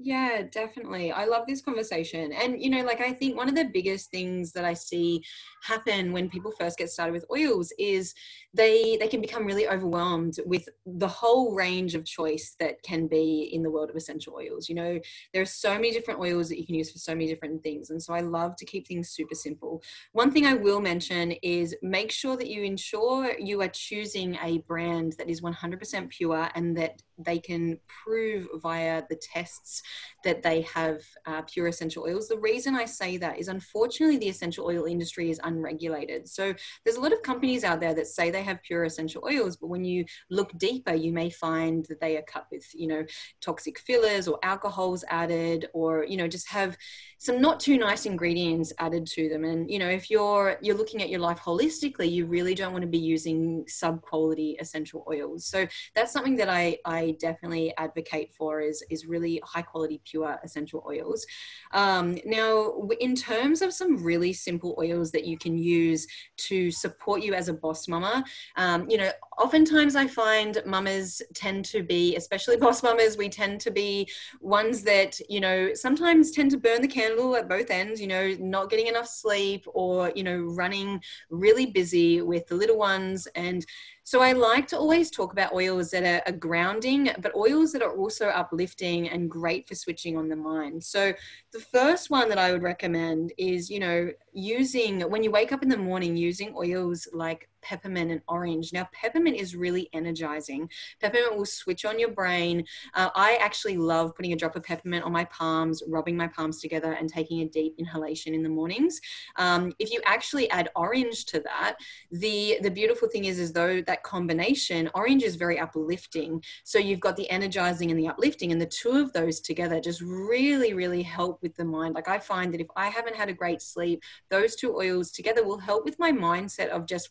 Yeah, 0.00 0.42
definitely. 0.52 1.10
I 1.10 1.24
love 1.24 1.44
this 1.48 1.60
conversation. 1.60 2.32
And, 2.32 2.62
you 2.62 2.70
know, 2.70 2.84
like 2.84 3.00
I 3.00 3.12
think 3.12 3.36
one 3.36 3.48
of 3.48 3.56
the 3.56 3.64
biggest 3.64 4.12
things 4.12 4.52
that 4.52 4.64
I 4.64 4.72
see 4.74 5.24
happen 5.64 6.12
when 6.12 6.30
people 6.30 6.52
first 6.52 6.78
get 6.78 6.88
started 6.88 7.12
with 7.12 7.24
oils 7.32 7.72
is 7.80 8.14
they 8.54 8.96
they 9.00 9.08
can 9.08 9.20
become 9.20 9.44
really 9.44 9.68
overwhelmed 9.68 10.34
with 10.46 10.68
the 10.86 11.08
whole 11.08 11.52
range 11.52 11.96
of 11.96 12.04
choice 12.04 12.54
that 12.60 12.80
can 12.84 13.08
be 13.08 13.50
in 13.52 13.64
the 13.64 13.70
world 13.72 13.90
of 13.90 13.96
essential 13.96 14.34
oils. 14.36 14.68
You 14.68 14.76
know, 14.76 15.00
there 15.32 15.42
are 15.42 15.44
so 15.44 15.74
many 15.74 15.90
different 15.90 16.20
oils 16.20 16.48
that 16.48 16.60
you 16.60 16.66
can 16.66 16.76
use 16.76 16.92
for 16.92 16.98
so 16.98 17.12
many 17.12 17.26
different 17.26 17.64
things. 17.64 17.90
And 17.90 18.00
so 18.00 18.14
I 18.14 18.20
love 18.20 18.54
to 18.58 18.64
keep 18.64 18.86
things 18.86 19.10
super 19.10 19.34
simple. 19.34 19.82
One 20.12 20.30
thing 20.30 20.46
I 20.46 20.54
will 20.54 20.80
mention 20.80 21.32
is 21.42 21.74
make 21.82 22.12
sure 22.12 22.36
that 22.36 22.48
you 22.48 22.62
ensure 22.62 23.36
you 23.36 23.60
are 23.62 23.68
choosing 23.68 24.36
a 24.44 24.58
brand 24.58 25.14
that 25.18 25.28
is 25.28 25.42
100% 25.42 26.10
pure 26.10 26.48
and 26.54 26.76
that 26.76 27.02
they 27.18 27.38
can 27.38 27.78
prove 27.86 28.48
via 28.62 29.02
the 29.08 29.16
tests 29.16 29.82
that 30.24 30.42
they 30.42 30.62
have 30.62 31.02
uh, 31.26 31.42
pure 31.42 31.66
essential 31.66 32.04
oils. 32.04 32.28
The 32.28 32.38
reason 32.38 32.74
I 32.74 32.84
say 32.84 33.16
that 33.18 33.38
is 33.38 33.48
unfortunately 33.48 34.18
the 34.18 34.28
essential 34.28 34.66
oil 34.66 34.84
industry 34.84 35.30
is 35.30 35.40
unregulated. 35.44 36.28
So 36.28 36.54
there's 36.84 36.96
a 36.96 37.00
lot 37.00 37.12
of 37.12 37.22
companies 37.22 37.64
out 37.64 37.80
there 37.80 37.94
that 37.94 38.06
say 38.06 38.30
they 38.30 38.42
have 38.42 38.62
pure 38.62 38.84
essential 38.84 39.22
oils, 39.24 39.56
but 39.56 39.68
when 39.68 39.84
you 39.84 40.04
look 40.30 40.56
deeper, 40.58 40.94
you 40.94 41.12
may 41.12 41.30
find 41.30 41.84
that 41.86 42.00
they 42.00 42.16
are 42.16 42.22
cut 42.22 42.46
with, 42.50 42.64
you 42.74 42.86
know, 42.86 43.04
toxic 43.40 43.78
fillers 43.78 44.28
or 44.28 44.38
alcohols 44.42 45.04
added, 45.08 45.68
or 45.72 46.04
you 46.04 46.16
know, 46.16 46.28
just 46.28 46.48
have 46.48 46.76
some 47.18 47.40
not 47.40 47.60
too 47.60 47.78
nice 47.78 48.06
ingredients 48.06 48.72
added 48.78 49.06
to 49.06 49.28
them. 49.28 49.44
And 49.44 49.70
you 49.70 49.78
know, 49.78 49.88
if 49.88 50.10
you're 50.10 50.58
you're 50.62 50.76
looking 50.76 51.02
at 51.02 51.08
your 51.08 51.20
life 51.20 51.38
holistically, 51.38 52.10
you 52.10 52.26
really 52.26 52.54
don't 52.54 52.72
want 52.72 52.82
to 52.82 52.88
be 52.88 52.98
using 52.98 53.64
sub 53.66 54.02
quality 54.02 54.56
essential 54.60 55.04
oils. 55.08 55.46
So 55.46 55.66
that's 55.94 56.12
something 56.12 56.36
that 56.36 56.48
I 56.48 56.78
I 56.84 57.07
definitely 57.12 57.74
advocate 57.76 58.32
for 58.32 58.60
is 58.60 58.82
is 58.90 59.06
really 59.06 59.40
high 59.44 59.62
quality 59.62 60.00
pure 60.04 60.38
essential 60.44 60.84
oils. 60.86 61.26
Um, 61.72 62.18
now, 62.24 62.88
in 63.00 63.14
terms 63.14 63.62
of 63.62 63.72
some 63.72 64.02
really 64.02 64.32
simple 64.32 64.76
oils 64.78 65.10
that 65.12 65.24
you 65.24 65.36
can 65.36 65.58
use 65.58 66.06
to 66.48 66.70
support 66.70 67.22
you 67.22 67.34
as 67.34 67.48
a 67.48 67.52
boss 67.52 67.88
mama, 67.88 68.24
um, 68.56 68.88
you 68.88 68.96
know, 68.96 69.10
oftentimes 69.38 69.96
I 69.96 70.06
find 70.06 70.62
mamas 70.64 71.20
tend 71.34 71.64
to 71.66 71.82
be, 71.82 72.16
especially 72.16 72.56
boss 72.64 72.82
mamas, 72.82 73.16
we 73.16 73.28
tend 73.28 73.60
to 73.62 73.70
be 73.70 74.08
ones 74.40 74.82
that 74.82 75.18
you 75.28 75.40
know 75.40 75.74
sometimes 75.74 76.30
tend 76.30 76.50
to 76.52 76.58
burn 76.58 76.80
the 76.80 76.88
candle 76.88 77.08
candle 77.08 77.36
at 77.36 77.48
both 77.48 77.70
ends, 77.70 78.00
you 78.00 78.06
know, 78.06 78.34
not 78.38 78.70
getting 78.70 78.86
enough 78.86 79.08
sleep 79.08 79.64
or, 79.66 80.12
you 80.14 80.22
know, 80.22 80.38
running 80.38 81.00
really 81.30 81.66
busy 81.66 82.22
with 82.22 82.46
the 82.46 82.54
little 82.54 82.78
ones 82.78 83.26
and 83.34 83.64
so 84.08 84.22
I 84.22 84.32
like 84.32 84.66
to 84.68 84.78
always 84.78 85.10
talk 85.10 85.32
about 85.32 85.52
oils 85.52 85.90
that 85.90 86.02
are, 86.02 86.22
are, 86.26 86.34
grounding, 86.34 87.10
but 87.20 87.36
oils 87.36 87.72
that 87.72 87.82
are 87.82 87.94
also 87.94 88.28
uplifting 88.28 89.10
and 89.10 89.30
great 89.30 89.68
for 89.68 89.74
switching 89.74 90.16
on 90.16 90.30
the 90.30 90.34
mind. 90.34 90.82
So 90.82 91.12
the 91.52 91.60
first 91.60 92.08
one 92.08 92.30
that 92.30 92.38
I 92.38 92.50
would 92.50 92.62
recommend 92.62 93.34
is, 93.36 93.68
you 93.68 93.80
know, 93.80 94.08
using 94.38 95.00
when 95.02 95.22
you 95.22 95.30
wake 95.30 95.52
up 95.52 95.62
in 95.62 95.68
the 95.68 95.76
morning, 95.76 96.16
using 96.16 96.54
oils 96.56 97.08
like 97.12 97.48
peppermint 97.60 98.10
and 98.10 98.20
orange. 98.28 98.72
Now, 98.72 98.88
peppermint 98.92 99.36
is 99.36 99.56
really 99.56 99.88
energizing. 99.92 100.70
Peppermint 101.00 101.36
will 101.36 101.44
switch 101.44 101.84
on 101.84 101.98
your 101.98 102.10
brain. 102.10 102.64
Uh, 102.94 103.10
I 103.14 103.36
actually 103.40 103.76
love 103.76 104.14
putting 104.14 104.32
a 104.32 104.36
drop 104.36 104.54
of 104.56 104.62
peppermint 104.62 105.04
on 105.04 105.12
my 105.12 105.24
palms, 105.24 105.82
rubbing 105.88 106.16
my 106.16 106.28
palms 106.28 106.60
together, 106.60 106.92
and 106.92 107.08
taking 107.08 107.40
a 107.40 107.48
deep 107.48 107.74
inhalation 107.78 108.32
in 108.32 108.42
the 108.42 108.48
mornings. 108.48 109.00
Um, 109.36 109.72
if 109.78 109.90
you 109.90 110.00
actually 110.04 110.48
add 110.50 110.70
orange 110.76 111.24
to 111.26 111.40
that, 111.40 111.76
the 112.12 112.58
the 112.62 112.70
beautiful 112.70 113.08
thing 113.08 113.24
is, 113.24 113.38
is 113.38 113.52
though 113.52 113.76
that 113.76 113.86
that 113.86 114.02
combination, 114.02 114.88
orange 114.94 115.22
is 115.22 115.36
very 115.36 115.58
uplifting. 115.58 116.42
So 116.64 116.78
you've 116.78 117.00
got 117.00 117.16
the 117.16 117.28
energizing 117.30 117.90
and 117.90 117.98
the 117.98 118.08
uplifting, 118.08 118.52
and 118.52 118.60
the 118.60 118.66
two 118.66 118.92
of 118.92 119.12
those 119.12 119.40
together 119.40 119.80
just 119.80 120.00
really, 120.00 120.74
really 120.74 121.02
help 121.02 121.42
with 121.42 121.56
the 121.56 121.64
mind. 121.64 121.94
Like 121.94 122.08
I 122.08 122.18
find 122.18 122.54
that 122.54 122.60
if 122.60 122.68
I 122.76 122.88
haven't 122.88 123.16
had 123.16 123.28
a 123.28 123.32
great 123.32 123.62
sleep, 123.62 124.02
those 124.30 124.56
two 124.56 124.76
oils 124.76 125.10
together 125.10 125.44
will 125.44 125.58
help 125.58 125.84
with 125.84 125.98
my 125.98 126.12
mindset 126.12 126.68
of 126.68 126.86
just, 126.86 127.10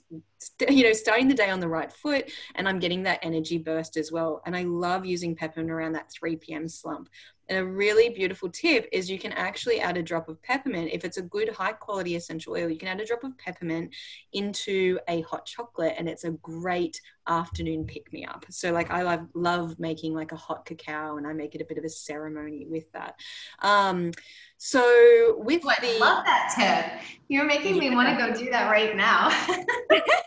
you 0.70 0.84
know, 0.84 0.94
starting 0.94 1.28
the 1.28 1.34
day 1.34 1.50
on 1.50 1.60
the 1.60 1.68
right 1.68 1.92
foot, 1.92 2.32
and 2.56 2.68
I'm 2.68 2.80
getting 2.80 3.04
that 3.04 3.20
energy 3.22 3.58
burst 3.58 3.98
as 3.98 4.12
well. 4.12 4.42
And 4.46 4.56
I 4.56 4.64
love 4.64 5.06
using 5.06 5.36
peppermint 5.36 5.72
around 5.72 5.94
that 5.94 6.12
3 6.12 6.36
p.m. 6.38 6.68
slump. 6.68 7.10
And 7.50 7.60
a 7.60 7.66
really 7.66 8.10
beautiful 8.10 8.50
tip 8.50 8.90
is 8.92 9.10
you 9.10 9.18
can 9.18 9.32
actually 9.32 9.80
add 9.80 9.96
a 9.96 10.04
drop 10.04 10.28
of 10.28 10.42
peppermint. 10.44 10.90
If 10.92 11.06
it's 11.06 11.18
a 11.18 11.22
good 11.22 11.50
high 11.50 11.72
quality 11.72 12.16
essential 12.16 12.54
oil, 12.54 12.70
you 12.70 12.78
can 12.78 12.90
add 12.90 13.00
a 13.00 13.06
drop 13.06 13.24
of 13.24 13.38
peppermint 13.38 13.96
into 14.34 15.00
a 15.08 15.22
hot 15.22 15.46
chocolate 15.46 15.96
and 15.98 16.10
it's 16.10 16.26
a 16.26 16.32
great 16.32 17.00
afternoon 17.28 17.86
pick 17.86 18.12
me 18.12 18.26
up. 18.26 18.46
So 18.50 18.72
like 18.72 18.92
I 18.92 19.02
love 19.04 19.28
love 19.34 19.80
making 19.80 20.14
like 20.14 20.34
a 20.34 20.36
hot 20.36 20.66
cacao 20.66 21.18
and 21.18 21.26
I 21.26 21.34
make 21.34 21.56
it 21.56 21.62
a 21.62 21.66
bit 21.66 21.78
of 21.78 21.86
a 21.86 21.90
ceremony 21.90 22.66
with 22.70 22.92
that. 22.92 23.16
Um, 23.62 24.12
so 24.58 25.36
with 25.38 25.62
oh, 25.66 25.72
the 25.82 25.96
I 25.96 26.00
love 26.00 26.26
that 26.26 26.54
tip. 26.58 27.02
You're 27.30 27.46
making 27.46 27.76
yeah. 27.76 27.90
me 27.90 27.96
want 27.96 28.10
to 28.10 28.26
go 28.26 28.38
do 28.38 28.50
that 28.52 28.70
right 28.70 28.96
now. 28.96 29.30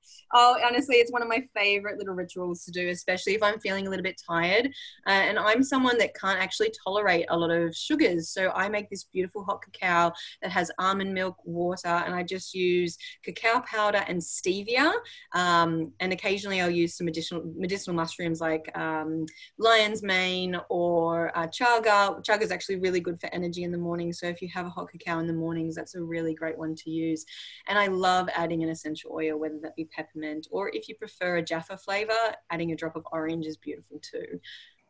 Oh, 0.33 0.57
honestly, 0.65 0.95
it's 0.95 1.11
one 1.11 1.21
of 1.21 1.27
my 1.27 1.43
favorite 1.53 1.97
little 1.97 2.13
rituals 2.13 2.63
to 2.65 2.71
do, 2.71 2.89
especially 2.89 3.33
if 3.33 3.43
I'm 3.43 3.59
feeling 3.59 3.87
a 3.87 3.89
little 3.89 4.03
bit 4.03 4.21
tired. 4.25 4.67
Uh, 5.05 5.09
and 5.09 5.37
I'm 5.37 5.63
someone 5.63 5.97
that 5.97 6.15
can't 6.15 6.39
actually 6.39 6.71
tolerate 6.83 7.25
a 7.29 7.37
lot 7.37 7.51
of 7.51 7.75
sugars. 7.75 8.29
So 8.29 8.51
I 8.51 8.69
make 8.69 8.89
this 8.89 9.03
beautiful 9.03 9.43
hot 9.43 9.61
cacao 9.61 10.13
that 10.41 10.51
has 10.51 10.71
almond 10.79 11.13
milk, 11.13 11.35
water, 11.43 11.89
and 11.89 12.15
I 12.15 12.23
just 12.23 12.53
use 12.53 12.97
cacao 13.23 13.61
powder 13.61 14.03
and 14.07 14.19
stevia. 14.21 14.93
Um, 15.33 15.91
and 15.99 16.13
occasionally 16.13 16.61
I'll 16.61 16.69
use 16.69 16.95
some 16.95 17.07
additional 17.07 17.43
medicinal 17.57 17.95
mushrooms 17.95 18.39
like 18.39 18.71
um, 18.77 19.25
lion's 19.57 20.01
mane 20.01 20.55
or 20.69 21.37
uh, 21.37 21.47
chaga. 21.47 22.23
Chaga 22.25 22.41
is 22.41 22.51
actually 22.51 22.77
really 22.77 23.01
good 23.01 23.19
for 23.19 23.27
energy 23.33 23.63
in 23.63 23.71
the 23.71 23.77
morning. 23.77 24.13
So 24.13 24.27
if 24.27 24.41
you 24.41 24.47
have 24.53 24.65
a 24.65 24.69
hot 24.69 24.89
cacao 24.91 25.19
in 25.19 25.27
the 25.27 25.33
mornings, 25.33 25.75
that's 25.75 25.95
a 25.95 26.01
really 26.01 26.33
great 26.33 26.57
one 26.57 26.75
to 26.75 26.89
use. 26.89 27.25
And 27.67 27.77
I 27.77 27.87
love 27.87 28.29
adding 28.33 28.63
an 28.63 28.69
essential 28.69 29.11
oil, 29.13 29.37
whether 29.37 29.59
that 29.61 29.75
be 29.75 29.85
peppermint 29.85 30.20
peppermint, 30.21 30.47
or 30.51 30.69
if 30.73 30.87
you 30.87 30.95
prefer 30.95 31.37
a 31.37 31.41
Jaffa 31.41 31.77
flavor, 31.77 32.13
adding 32.49 32.71
a 32.71 32.75
drop 32.75 32.95
of 32.95 33.05
orange 33.11 33.45
is 33.45 33.57
beautiful 33.57 33.99
too. 33.99 34.39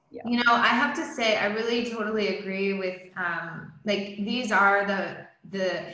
Yeah. 0.09 0.23
You 0.25 0.37
know, 0.43 0.53
I 0.53 0.67
have 0.67 0.93
to 0.95 1.05
say, 1.05 1.37
I 1.37 1.45
really 1.47 1.89
totally 1.89 2.39
agree 2.39 2.73
with 2.73 2.99
um, 3.15 3.71
like 3.85 4.17
these 4.17 4.51
are 4.51 4.85
the 4.85 5.25
the 5.49 5.93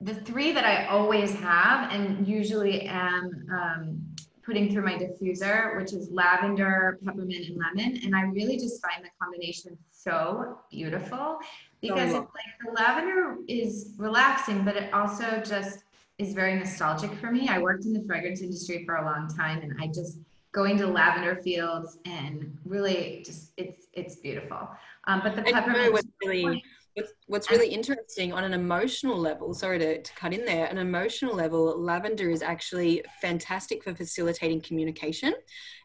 the 0.00 0.14
three 0.14 0.50
that 0.50 0.64
I 0.64 0.86
always 0.86 1.32
have 1.36 1.92
and 1.92 2.26
usually 2.26 2.88
am 2.88 3.46
um, 3.52 4.02
putting 4.44 4.72
through 4.72 4.82
my 4.82 4.94
diffuser, 4.94 5.78
which 5.78 5.92
is 5.92 6.10
lavender, 6.10 6.98
peppermint, 7.04 7.46
and 7.46 7.56
lemon. 7.56 8.00
And 8.02 8.16
I 8.16 8.22
really 8.22 8.56
just 8.56 8.82
find 8.82 9.04
the 9.04 9.10
combination 9.22 9.78
so 9.92 10.58
beautiful 10.72 11.38
because 11.80 12.08
it's 12.08 12.14
like 12.14 12.52
the 12.64 12.72
lavender 12.72 13.36
is 13.46 13.94
relaxing, 13.96 14.64
but 14.64 14.74
it 14.74 14.92
also 14.92 15.40
just 15.46 15.84
is 16.18 16.34
very 16.34 16.54
nostalgic 16.54 17.12
for 17.14 17.30
me. 17.30 17.48
I 17.48 17.58
worked 17.58 17.84
in 17.84 17.92
the 17.92 18.04
fragrance 18.06 18.40
industry 18.40 18.84
for 18.84 18.96
a 18.96 19.04
long 19.04 19.28
time 19.28 19.62
and 19.62 19.74
I 19.80 19.86
just 19.88 20.18
going 20.52 20.76
to 20.76 20.86
lavender 20.86 21.40
fields 21.42 21.98
and 22.04 22.56
really 22.64 23.22
just 23.24 23.52
it's 23.56 23.86
it's 23.92 24.16
beautiful. 24.16 24.68
Um, 25.06 25.20
but 25.22 25.34
the 25.34 25.42
peppermint 25.42 25.92
what's 25.92 26.06
really 26.24 26.62
what's, 26.94 27.12
what's 27.26 27.50
really 27.50 27.68
interesting 27.68 28.32
on 28.32 28.44
an 28.44 28.52
emotional 28.52 29.16
level, 29.16 29.54
sorry 29.54 29.78
to, 29.78 30.02
to 30.02 30.12
cut 30.14 30.34
in 30.34 30.44
there, 30.44 30.66
an 30.66 30.78
emotional 30.78 31.34
level, 31.34 31.80
lavender 31.80 32.30
is 32.30 32.42
actually 32.42 33.02
fantastic 33.20 33.82
for 33.82 33.94
facilitating 33.94 34.60
communication. 34.60 35.34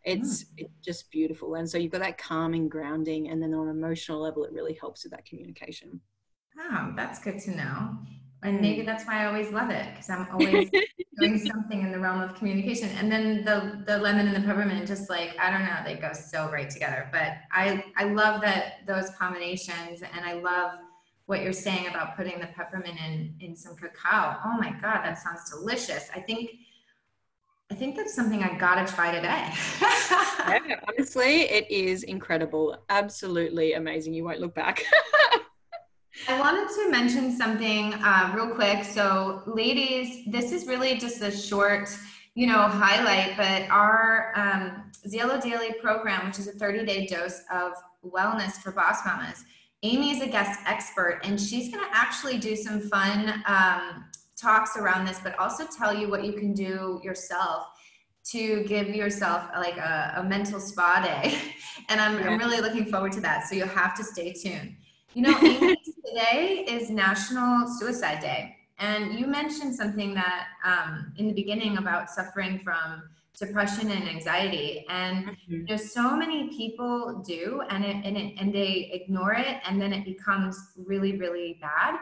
It's, 0.04 0.44
mm. 0.44 0.48
it's 0.58 0.74
just 0.84 1.10
beautiful. 1.10 1.56
And 1.56 1.70
so 1.70 1.78
you've 1.78 1.94
got 1.94 2.02
that 2.02 2.18
calming, 2.18 2.68
grounding, 2.68 3.30
and 3.30 3.42
then 3.42 3.54
on 3.54 3.70
an 3.70 3.78
emotional 3.78 4.20
level, 4.20 4.44
it 4.44 4.52
really 4.52 4.78
helps 4.80 5.04
with 5.04 5.12
that 5.12 5.26
communication. 5.26 6.02
Oh, 6.60 6.92
that's 6.96 7.20
good 7.20 7.40
to 7.40 7.56
know 7.56 7.98
and 8.44 8.60
mm. 8.60 8.62
maybe 8.62 8.82
that's 8.84 9.06
why 9.06 9.24
I 9.24 9.26
always 9.26 9.52
love 9.52 9.70
it 9.70 9.86
because 9.92 10.10
I'm 10.10 10.28
always 10.34 10.70
doing 11.20 11.40
something 11.46 11.82
in 11.82 11.92
the 11.92 12.00
realm 12.00 12.22
of 12.22 12.36
communication. 12.36 12.90
And 12.98 13.12
then 13.12 13.44
the 13.44 13.84
the 13.86 13.98
lemon 13.98 14.28
and 14.28 14.36
the 14.36 14.48
peppermint, 14.48 14.88
just 14.88 15.10
like 15.10 15.38
I 15.40 15.50
don't 15.50 15.64
know, 15.64 15.78
they 15.84 15.96
go 15.96 16.14
so 16.14 16.48
great 16.48 16.70
together. 16.70 17.10
But 17.12 17.38
I 17.52 17.84
I 17.96 18.06
love 18.06 18.42
that 18.42 18.86
those 18.86 19.10
combinations, 19.12 20.02
and 20.02 20.26
I 20.26 20.34
love 20.34 20.80
what 21.26 21.42
you're 21.42 21.54
saying 21.54 21.88
about 21.88 22.16
putting 22.16 22.40
the 22.40 22.48
peppermint 22.48 23.00
in 23.06 23.36
in 23.40 23.56
some 23.56 23.76
cacao. 23.76 24.38
Oh 24.46 24.58
my 24.58 24.72
god, 24.72 25.04
that 25.04 25.18
sounds 25.20 25.50
delicious. 25.50 26.10
I 26.16 26.20
think. 26.20 26.52
I 27.70 27.76
think 27.76 27.98
that's 27.98 28.16
something 28.16 28.44
I 28.44 28.58
gotta 28.58 28.90
try 28.90 29.12
today. 29.12 29.52
yeah, 30.48 30.80
honestly, 30.88 31.42
it 31.42 31.70
is 31.70 32.04
incredible. 32.04 32.78
Absolutely 32.88 33.74
amazing. 33.74 34.14
You 34.14 34.24
won't 34.24 34.40
look 34.40 34.56
back. 34.56 34.86
I 36.28 36.40
wanted 36.40 36.68
to 36.76 36.90
mention 36.90 37.36
something 37.38 37.94
uh, 37.94 38.34
real 38.36 38.50
quick. 38.50 38.84
So, 38.84 39.44
ladies, 39.46 40.26
this 40.28 40.52
is 40.52 40.68
really 40.68 40.98
just 40.98 41.22
a 41.22 41.32
short, 41.32 41.90
you 42.34 42.48
know, 42.48 42.60
highlight, 42.60 43.38
but 43.38 43.70
our 43.70 44.34
um, 44.36 44.92
Cielo 45.06 45.40
Daily 45.40 45.74
program, 45.82 46.28
which 46.28 46.40
is 46.40 46.48
a 46.48 46.54
30 46.54 46.86
day 46.86 47.06
dose 47.06 47.42
of 47.52 47.74
wellness 48.04 48.54
for 48.54 48.72
boss 48.72 49.06
mamas, 49.06 49.46
Amy 49.84 50.12
is 50.12 50.22
a 50.22 50.28
guest 50.28 50.60
expert, 50.66 51.22
and 51.24 51.40
she's 51.40 51.72
going 51.72 51.84
to 51.84 51.96
actually 51.96 52.38
do 52.38 52.56
some 52.56 52.82
fun 52.82 53.44
um, 53.46 54.06
talks 54.36 54.76
around 54.76 55.06
this, 55.06 55.20
but 55.24 55.38
also 55.40 55.66
tell 55.66 55.96
you 55.96 56.10
what 56.10 56.26
you 56.26 56.34
can 56.34 56.54
do 56.54 57.00
yourself 57.04 57.68
to 58.32 58.66
give 58.66 58.90
yourself 58.90 59.44
like 59.56 59.78
a, 59.78 60.16
a 60.18 60.24
mental 60.24 60.60
spa 60.60 61.02
day. 61.02 61.40
and 61.90 62.02
I'm, 62.02 62.20
yeah. 62.20 62.32
I'm 62.32 62.40
really 62.40 62.60
looking 62.60 62.86
forward 62.86 63.14
to 63.14 63.22
that. 63.22 63.48
So, 63.48 63.56
you'll 63.56 63.68
have 63.68 63.96
to 63.96 64.04
stay 64.04 64.34
tuned. 64.34 64.76
You 65.14 65.24
know, 65.24 65.38
Amy, 65.42 65.78
today 66.06 66.66
is 66.68 66.90
National 66.90 67.68
Suicide 67.68 68.20
Day. 68.20 68.58
And 68.80 69.18
you 69.20 69.26
mentioned 69.26 69.74
something 69.74 70.14
that 70.14 70.48
um, 70.64 71.14
in 71.18 71.28
the 71.28 71.34
beginning 71.34 71.78
about 71.78 72.10
suffering 72.10 72.60
from 72.64 73.04
depression 73.40 73.92
and 73.92 74.08
anxiety. 74.08 74.86
And 74.90 75.26
mm-hmm. 75.26 75.54
you 75.54 75.64
know, 75.64 75.78
so 75.78 76.16
many 76.16 76.50
people 76.56 77.24
do, 77.26 77.62
and 77.70 77.86
it, 77.86 77.96
and, 78.04 78.18
it, 78.18 78.34
and 78.40 78.54
they 78.54 78.90
ignore 78.94 79.34
it, 79.34 79.58
and 79.66 79.82
then 79.82 79.94
it 79.94 80.06
becomes 80.06 80.58
really, 80.76 81.18
really 81.18 81.58
bad. 81.62 82.00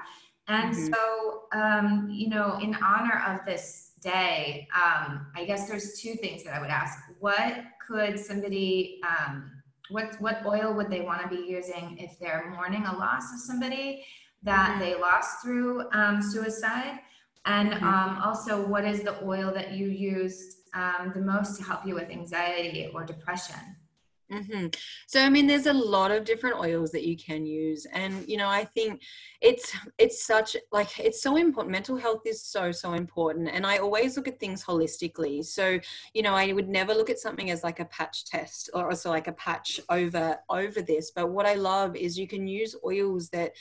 And 0.48 0.74
mm-hmm. 0.74 0.94
so, 0.94 1.44
um, 1.54 2.10
you 2.12 2.30
know, 2.30 2.60
in 2.62 2.76
honor 2.76 3.24
of 3.28 3.46
this 3.46 3.92
day, 4.02 4.68
um, 4.76 5.28
I 5.36 5.46
guess 5.46 5.68
there's 5.68 6.00
two 6.00 6.16
things 6.16 6.44
that 6.44 6.54
I 6.54 6.62
would 6.62 6.70
ask. 6.70 7.00
What 7.20 7.64
could 7.86 8.20
somebody 8.20 9.02
um, 9.04 9.52
what 9.90 10.20
what 10.20 10.46
oil 10.46 10.74
would 10.74 10.90
they 10.90 11.02
want 11.02 11.22
to 11.22 11.28
be 11.28 11.44
using 11.48 11.98
if 12.00 12.18
they're 12.20 12.52
mourning 12.56 12.86
a 12.86 12.98
loss 12.98 13.34
of 13.34 13.40
somebody 13.40 14.06
that 14.44 14.72
mm-hmm. 14.72 14.80
they 14.80 14.96
lost 14.96 15.42
through 15.44 15.90
um, 15.92 16.22
suicide? 16.22 17.00
And 17.46 17.74
mm-hmm. 17.74 17.86
um, 17.86 18.22
also, 18.24 18.66
what 18.66 18.86
is 18.86 19.02
the 19.04 19.24
oil 19.24 19.54
that 19.54 19.74
you 19.74 19.88
used 19.88 20.58
um, 20.74 21.12
the 21.14 21.22
most 21.22 21.58
to 21.58 21.64
help 21.64 21.86
you 21.86 21.96
with 21.96 22.10
anxiety 22.10 22.90
or 22.94 23.06
depression? 23.06 23.76
Mm-hmm. 24.32 24.68
So 25.06 25.22
I 25.22 25.30
mean, 25.30 25.46
there's 25.46 25.68
a 25.68 25.74
lot 25.74 26.10
of 26.10 26.26
different 26.26 26.58
oils 26.58 26.92
that 26.92 27.06
you 27.06 27.16
can 27.16 27.46
use, 27.46 27.86
and 27.94 28.28
you 28.28 28.38
know, 28.38 28.48
I 28.48 28.64
think 28.66 29.04
it's 29.40 29.72
it's 30.00 30.26
such 30.26 30.58
like 30.72 31.00
it's 31.00 31.22
so 31.22 31.38
important. 31.38 31.72
Mental 31.72 31.96
health 31.96 32.22
is 32.26 32.44
so 32.44 32.72
so 32.72 32.94
important, 32.94 33.50
and 33.50 33.68
I 33.68 33.78
always 33.78 34.18
look 34.18 34.28
at 34.28 34.40
things 34.40 34.66
holistically. 34.66 35.46
So 35.46 35.80
you 36.16 36.24
know, 36.24 36.34
I 36.34 36.54
would 36.54 36.70
never 36.70 36.96
look 36.96 37.12
at 37.12 37.20
something 37.20 37.52
as 37.52 37.64
like 37.64 37.80
a 37.80 37.86
patch 37.86 38.26
test 38.26 38.72
or 38.74 38.90
also 38.90 39.12
like 39.12 39.28
a 39.28 39.34
patch 39.34 39.80
over 39.90 40.38
over 40.50 40.82
this. 40.82 41.12
But 41.12 41.30
what 41.30 41.46
I 41.46 41.54
love 41.54 41.96
is 41.96 42.18
you 42.18 42.28
can 42.28 42.48
use 42.48 42.76
oils 42.84 43.30
that 43.30 43.52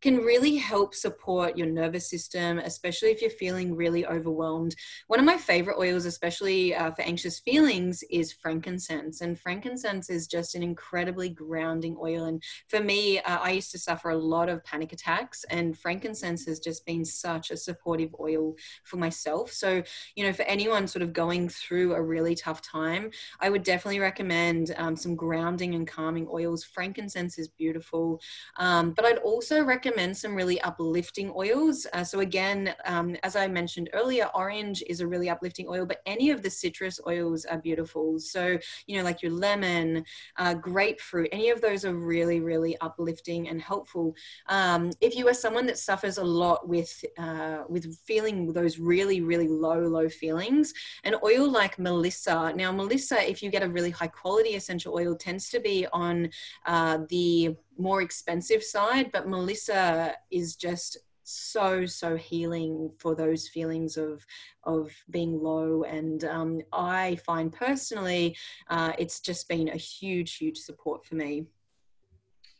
can 0.00 0.16
really 0.18 0.56
help 0.56 0.94
support 0.94 1.58
your 1.58 1.66
nervous 1.66 2.08
system, 2.08 2.58
especially 2.58 3.10
if 3.10 3.20
you're 3.20 3.30
feeling 3.30 3.74
really 3.74 4.06
overwhelmed. 4.06 4.74
One 5.08 5.18
of 5.18 5.26
my 5.26 5.36
favorite 5.36 5.78
oils, 5.78 6.04
especially 6.04 6.74
uh, 6.74 6.92
for 6.92 7.02
anxious 7.02 7.38
feelings, 7.40 8.02
is 8.10 8.32
frankincense. 8.32 9.20
And 9.20 9.38
frankincense 9.38 10.08
is 10.08 10.26
just 10.26 10.54
an 10.54 10.62
incredibly 10.62 11.28
grounding 11.28 11.96
oil. 12.00 12.24
And 12.24 12.42
for 12.68 12.80
me, 12.80 13.18
uh, 13.20 13.38
I 13.38 13.50
used 13.50 13.72
to 13.72 13.78
suffer 13.78 14.10
a 14.10 14.16
lot 14.16 14.48
of 14.48 14.64
panic 14.64 14.92
attacks, 14.92 15.44
and 15.50 15.76
frankincense 15.76 16.46
has 16.46 16.60
just 16.60 16.86
been 16.86 17.04
such 17.04 17.50
a 17.50 17.56
supportive 17.56 18.14
oil 18.18 18.54
for 18.84 18.96
myself. 18.96 19.52
So, 19.52 19.82
you 20.14 20.24
know, 20.24 20.32
for 20.32 20.42
anyone 20.42 20.86
sort 20.86 21.02
of 21.02 21.12
going 21.12 21.48
through 21.48 21.94
a 21.94 22.02
really 22.02 22.34
tough 22.34 22.62
time, 22.62 23.10
I 23.40 23.50
would 23.50 23.64
definitely 23.64 24.00
recommend 24.00 24.74
um, 24.76 24.96
some 24.96 25.14
grounding 25.14 25.74
and 25.74 25.86
calming 25.86 26.26
oils. 26.32 26.64
Frankincense 26.64 27.38
is 27.38 27.48
beautiful. 27.48 28.20
Um, 28.56 28.92
but 28.92 29.04
I'd 29.04 29.18
also 29.18 29.62
recommend 29.62 29.89
recommend 29.90 30.16
some 30.16 30.36
really 30.36 30.60
uplifting 30.60 31.32
oils. 31.34 31.84
Uh, 31.92 32.04
so 32.04 32.20
again, 32.20 32.72
um, 32.84 33.16
as 33.24 33.34
I 33.34 33.48
mentioned 33.48 33.90
earlier, 33.92 34.30
orange 34.36 34.84
is 34.86 35.00
a 35.00 35.06
really 35.06 35.28
uplifting 35.28 35.66
oil, 35.68 35.84
but 35.84 36.00
any 36.06 36.30
of 36.30 36.42
the 36.42 36.50
citrus 36.50 37.00
oils 37.08 37.44
are 37.44 37.58
beautiful. 37.58 38.20
So, 38.20 38.56
you 38.86 38.96
know, 38.96 39.02
like 39.02 39.20
your 39.20 39.32
lemon, 39.32 40.04
uh, 40.36 40.54
grapefruit, 40.54 41.28
any 41.32 41.50
of 41.50 41.60
those 41.60 41.84
are 41.84 41.94
really, 41.94 42.38
really 42.38 42.76
uplifting 42.80 43.48
and 43.48 43.60
helpful. 43.60 44.14
Um, 44.46 44.92
if 45.00 45.16
you 45.16 45.26
are 45.26 45.34
someone 45.34 45.66
that 45.66 45.78
suffers 45.78 46.18
a 46.18 46.24
lot 46.24 46.68
with, 46.68 47.04
uh, 47.18 47.64
with 47.68 47.92
feeling 48.04 48.52
those 48.52 48.78
really, 48.78 49.20
really 49.20 49.48
low, 49.48 49.80
low 49.80 50.08
feelings, 50.08 50.72
an 51.02 51.16
oil 51.24 51.50
like 51.50 51.80
Melissa, 51.80 52.52
now 52.54 52.70
Melissa, 52.70 53.28
if 53.28 53.42
you 53.42 53.50
get 53.50 53.64
a 53.64 53.68
really 53.68 53.90
high 53.90 54.06
quality 54.06 54.54
essential 54.54 54.94
oil, 54.94 55.16
tends 55.16 55.50
to 55.50 55.58
be 55.58 55.84
on 55.92 56.30
uh, 56.66 56.98
the 57.08 57.56
more 57.80 58.02
expensive 58.02 58.62
side, 58.62 59.10
but 59.12 59.28
Melissa 59.28 60.14
is 60.30 60.56
just 60.56 60.98
so 61.22 61.86
so 61.86 62.16
healing 62.16 62.90
for 62.98 63.14
those 63.14 63.48
feelings 63.48 63.96
of 63.96 64.24
of 64.64 64.92
being 65.10 65.40
low. 65.40 65.84
And 65.84 66.24
um, 66.24 66.60
i 66.72 67.16
find 67.26 67.52
personally 67.52 68.36
uh, 68.68 68.92
it's 68.98 69.20
just 69.20 69.48
been 69.48 69.68
a 69.68 69.76
huge 69.76 70.36
huge 70.36 70.58
support 70.58 71.04
for 71.04 71.14
me. 71.14 71.46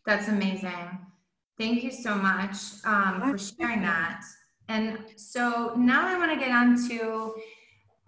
That's 0.06 0.28
amazing. 0.28 0.98
Thank 1.58 1.82
you 1.82 1.90
so 1.90 2.14
much 2.14 2.56
um, 2.84 3.20
for 3.20 3.36
sharing 3.36 3.82
that. 3.82 4.22
And 4.68 4.98
so 5.16 5.74
now 5.76 6.06
i 6.06 6.16
want 6.16 6.32
to 6.32 6.38
get 6.38 6.52
on 6.52 6.76
to 6.88 7.34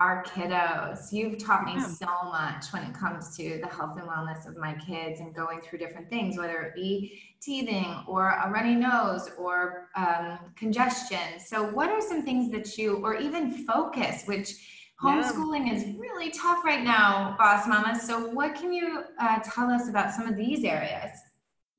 our 0.03 0.25
kiddos. 0.25 1.13
You've 1.13 1.39
taught 1.39 1.65
me 1.65 1.75
yeah. 1.75 1.87
so 1.87 2.07
much 2.25 2.73
when 2.73 2.83
it 2.83 2.93
comes 2.93 3.37
to 3.37 3.61
the 3.63 3.69
health 3.69 3.97
and 3.97 4.09
wellness 4.09 4.49
of 4.49 4.57
my 4.57 4.75
kids 4.75 5.21
and 5.21 5.33
going 5.33 5.61
through 5.61 5.79
different 5.79 6.11
things, 6.11 6.37
whether 6.37 6.61
it 6.63 6.75
be 6.75 7.23
teething 7.41 8.03
or 8.09 8.31
a 8.45 8.51
runny 8.51 8.75
nose 8.75 9.31
or 9.39 9.91
um, 9.95 10.41
congestion. 10.57 11.39
So, 11.39 11.71
what 11.71 11.89
are 11.89 12.01
some 12.01 12.25
things 12.25 12.51
that 12.51 12.77
you, 12.77 12.97
or 12.97 13.15
even 13.15 13.65
focus, 13.65 14.25
which 14.25 14.55
homeschooling 15.01 15.69
yeah. 15.69 15.75
is 15.75 15.85
really 15.97 16.31
tough 16.31 16.65
right 16.65 16.83
now, 16.83 17.37
boss 17.39 17.69
mama. 17.69 17.97
So, 17.99 18.27
what 18.27 18.57
can 18.57 18.73
you 18.73 19.05
uh, 19.21 19.39
tell 19.45 19.71
us 19.71 19.89
about 19.89 20.13
some 20.13 20.27
of 20.27 20.37
these 20.37 20.65
areas? 20.65 21.13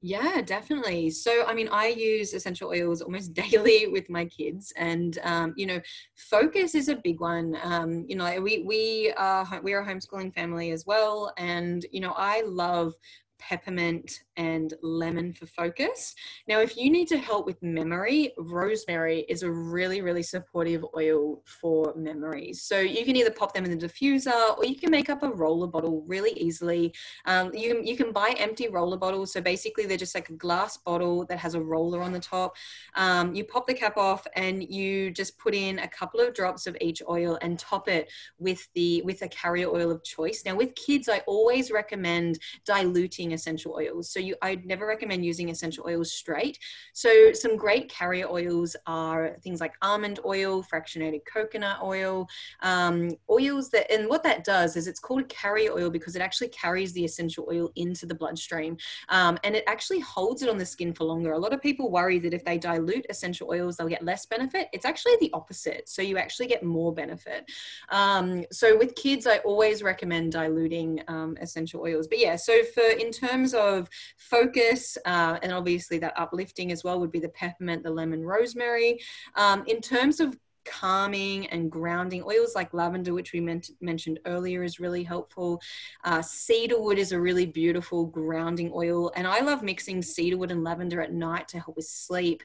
Yeah, 0.06 0.42
definitely. 0.42 1.12
So, 1.12 1.46
I 1.48 1.54
mean, 1.54 1.70
I 1.70 1.88
use 1.88 2.34
essential 2.34 2.70
oils 2.70 3.02
almost 3.02 3.34
daily 3.42 3.88
with 3.88 4.10
my 4.10 4.26
kids, 4.26 4.74
and 4.76 5.18
um, 5.24 5.54
you 5.56 5.66
know, 5.66 5.80
focus 6.16 6.76
is 6.76 6.90
a 6.90 6.98
big 6.98 7.22
one. 7.22 7.58
Um, 7.64 8.06
you 8.10 8.18
know, 8.18 8.42
we 8.42 8.64
we 8.68 9.14
are 9.16 9.48
we 9.64 9.72
are 9.74 9.82
a 9.82 9.86
homeschooling 9.86 10.34
family 10.34 10.72
as 10.72 10.86
well, 10.86 11.34
and 11.38 11.86
you 11.92 12.02
know, 12.02 12.14
I 12.18 12.42
love 12.46 12.94
peppermint 13.40 14.24
and 14.38 14.74
lemon 14.82 15.34
for 15.34 15.46
focus. 15.46 16.16
Now, 16.48 16.60
if 16.60 16.76
you 16.78 16.92
need 16.92 17.08
to 17.10 17.18
help 17.18 17.46
with 17.46 17.62
memory, 17.62 18.34
rosemary 18.38 19.26
is 19.30 19.44
a 19.44 19.52
really, 19.52 20.02
really 20.02 20.24
supportive 20.24 20.86
oil 20.96 21.42
for 21.46 21.94
memory. 21.96 22.54
So 22.54 22.80
you 22.80 23.06
can 23.06 23.16
either 23.16 23.32
pop 23.32 23.54
them 23.54 23.66
in 23.66 23.78
the 23.78 23.88
diffuser 23.88 24.58
or 24.58 24.66
you 24.66 24.76
can 24.76 24.92
make 24.92 25.10
up 25.10 25.24
a 25.24 25.30
roller 25.30 25.68
bottle 25.68 26.04
really 26.08 26.32
easily. 26.32 26.94
Um, 27.26 27.54
you, 27.54 27.82
you 27.84 27.96
can 27.96 28.12
buy 28.12 28.36
empty 28.38 28.70
roller 28.70 28.98
bottles. 28.98 29.34
So 29.34 29.42
basically, 29.42 29.86
they're 29.86 29.98
just 29.98 30.16
like 30.16 30.30
a 30.30 30.34
glass 30.34 30.78
bottle 30.78 31.26
that 31.26 31.40
has 31.40 31.56
a 31.56 31.62
roller 31.62 32.02
on 32.02 32.12
the 32.12 32.20
top. 32.20 32.56
Um, 32.96 33.34
you 33.36 33.44
pop 33.44 33.68
the 33.68 33.74
cap 33.74 33.98
off 33.98 34.26
and 34.36 34.64
you 34.64 35.12
just 35.12 35.38
put 35.38 35.54
in 35.54 35.80
a 35.80 35.88
couple 35.88 36.20
of 36.20 36.34
drops 36.34 36.68
of 36.68 36.78
each 36.82 37.02
oil 37.10 37.38
and 37.42 37.60
top 37.60 37.88
it 37.88 38.12
with 38.40 38.68
the 38.74 39.02
with 39.04 39.22
a 39.22 39.28
carrier 39.28 39.68
oil 39.68 39.92
of 39.92 40.04
choice. 40.04 40.44
Now, 40.46 40.56
with 40.56 40.76
kids, 40.76 41.10
I 41.10 41.20
always 41.28 41.72
recommend 41.72 42.40
diluting 42.66 43.34
essential 43.34 43.76
oils. 43.76 44.10
So 44.10 44.20
you, 44.24 44.36
I'd 44.42 44.66
never 44.66 44.86
recommend 44.86 45.26
using 45.26 45.50
essential 45.50 45.86
oils 45.88 46.12
straight. 46.12 46.60
So 46.94 47.34
some 47.34 47.58
great 47.58 47.90
carrier 47.90 48.28
oils 48.28 48.76
are 48.88 49.38
things 49.44 49.62
like 49.62 49.74
almond 49.82 50.20
oil, 50.26 50.64
fractionated 50.64 51.22
coconut 51.32 51.80
oil, 51.84 52.28
um, 52.62 53.12
oils 53.30 53.70
that, 53.72 53.92
and 53.92 54.10
what 54.10 54.24
that 54.24 54.44
does 54.44 54.76
is 54.76 54.88
it's 54.88 55.00
called 55.00 55.28
carrier 55.30 55.72
oil 55.72 55.90
because 55.90 56.16
it 56.16 56.22
actually 56.22 56.50
carries 56.50 56.94
the 56.94 57.06
essential 57.06 57.48
oil 57.52 57.72
into 57.76 58.06
the 58.06 58.16
bloodstream 58.16 58.78
um, 59.10 59.38
and 59.44 59.56
it 59.56 59.64
actually 59.68 60.00
holds 60.00 60.42
it 60.42 60.50
on 60.50 60.58
the 60.58 60.66
skin 60.66 60.94
for 60.94 61.04
longer. 61.06 61.34
A 61.34 61.38
lot 61.38 61.54
of 61.54 61.62
people 61.62 61.92
worry 61.92 62.20
that 62.20 62.34
if 62.34 62.44
they 62.44 62.58
dilute 62.58 63.06
essential 63.10 63.50
oils, 63.50 63.78
they'll 63.78 63.88
get 63.88 64.04
less 64.04 64.26
benefit. 64.26 64.68
It's 64.74 64.86
actually 64.86 65.14
the 65.20 65.32
opposite. 65.34 65.90
So 65.90 66.02
you 66.02 66.18
actually 66.18 66.48
get 66.48 66.64
more 66.64 66.94
benefit. 66.94 67.50
Um, 67.90 68.46
so 68.52 68.78
with 68.78 68.96
kids, 68.96 69.28
I 69.28 69.38
always 69.40 69.84
recommend 69.84 70.32
diluting 70.32 71.02
um, 71.08 71.38
essential 71.42 71.82
oils. 71.82 72.08
But 72.08 72.20
yeah, 72.20 72.36
so 72.36 72.64
for 72.64 72.84
in 72.84 73.12
terms 73.12 73.54
of 73.54 73.90
focus, 74.18 74.98
uh, 75.06 75.40
and 75.42 75.52
obviously 75.52 75.98
that 76.00 76.14
uplifting 76.18 76.72
as 76.72 76.84
well 76.84 77.00
would 77.00 77.12
be 77.12 77.20
the 77.20 77.30
peppermint, 77.30 77.84
the 77.84 77.92
lemon, 77.92 78.24
rosemary. 78.24 79.00
Um, 79.36 79.64
in 79.68 79.82
terms 79.82 80.20
of 80.20 80.38
calming 80.66 81.48
and 81.48 81.72
grounding. 81.72 82.24
Oils 82.24 82.56
like 82.56 82.74
lavender, 82.74 83.14
which 83.14 83.34
we 83.34 83.40
meant, 83.40 83.72
mentioned 83.82 84.20
earlier, 84.26 84.64
is 84.64 84.80
really 84.80 85.04
helpful. 85.04 85.62
Uh, 86.04 86.22
cedarwood 86.22 86.98
is 86.98 87.12
a 87.12 87.20
really 87.20 87.46
beautiful 87.46 88.06
grounding 88.06 88.72
oil, 88.74 89.12
and 89.16 89.28
I 89.28 89.42
love 89.42 89.64
mixing 89.64 90.02
cedarwood 90.02 90.52
and 90.52 90.64
lavender 90.64 91.02
at 91.02 91.14
night 91.14 91.48
to 91.50 91.60
help 91.60 91.76
with 91.76 91.86
sleep. 91.86 92.44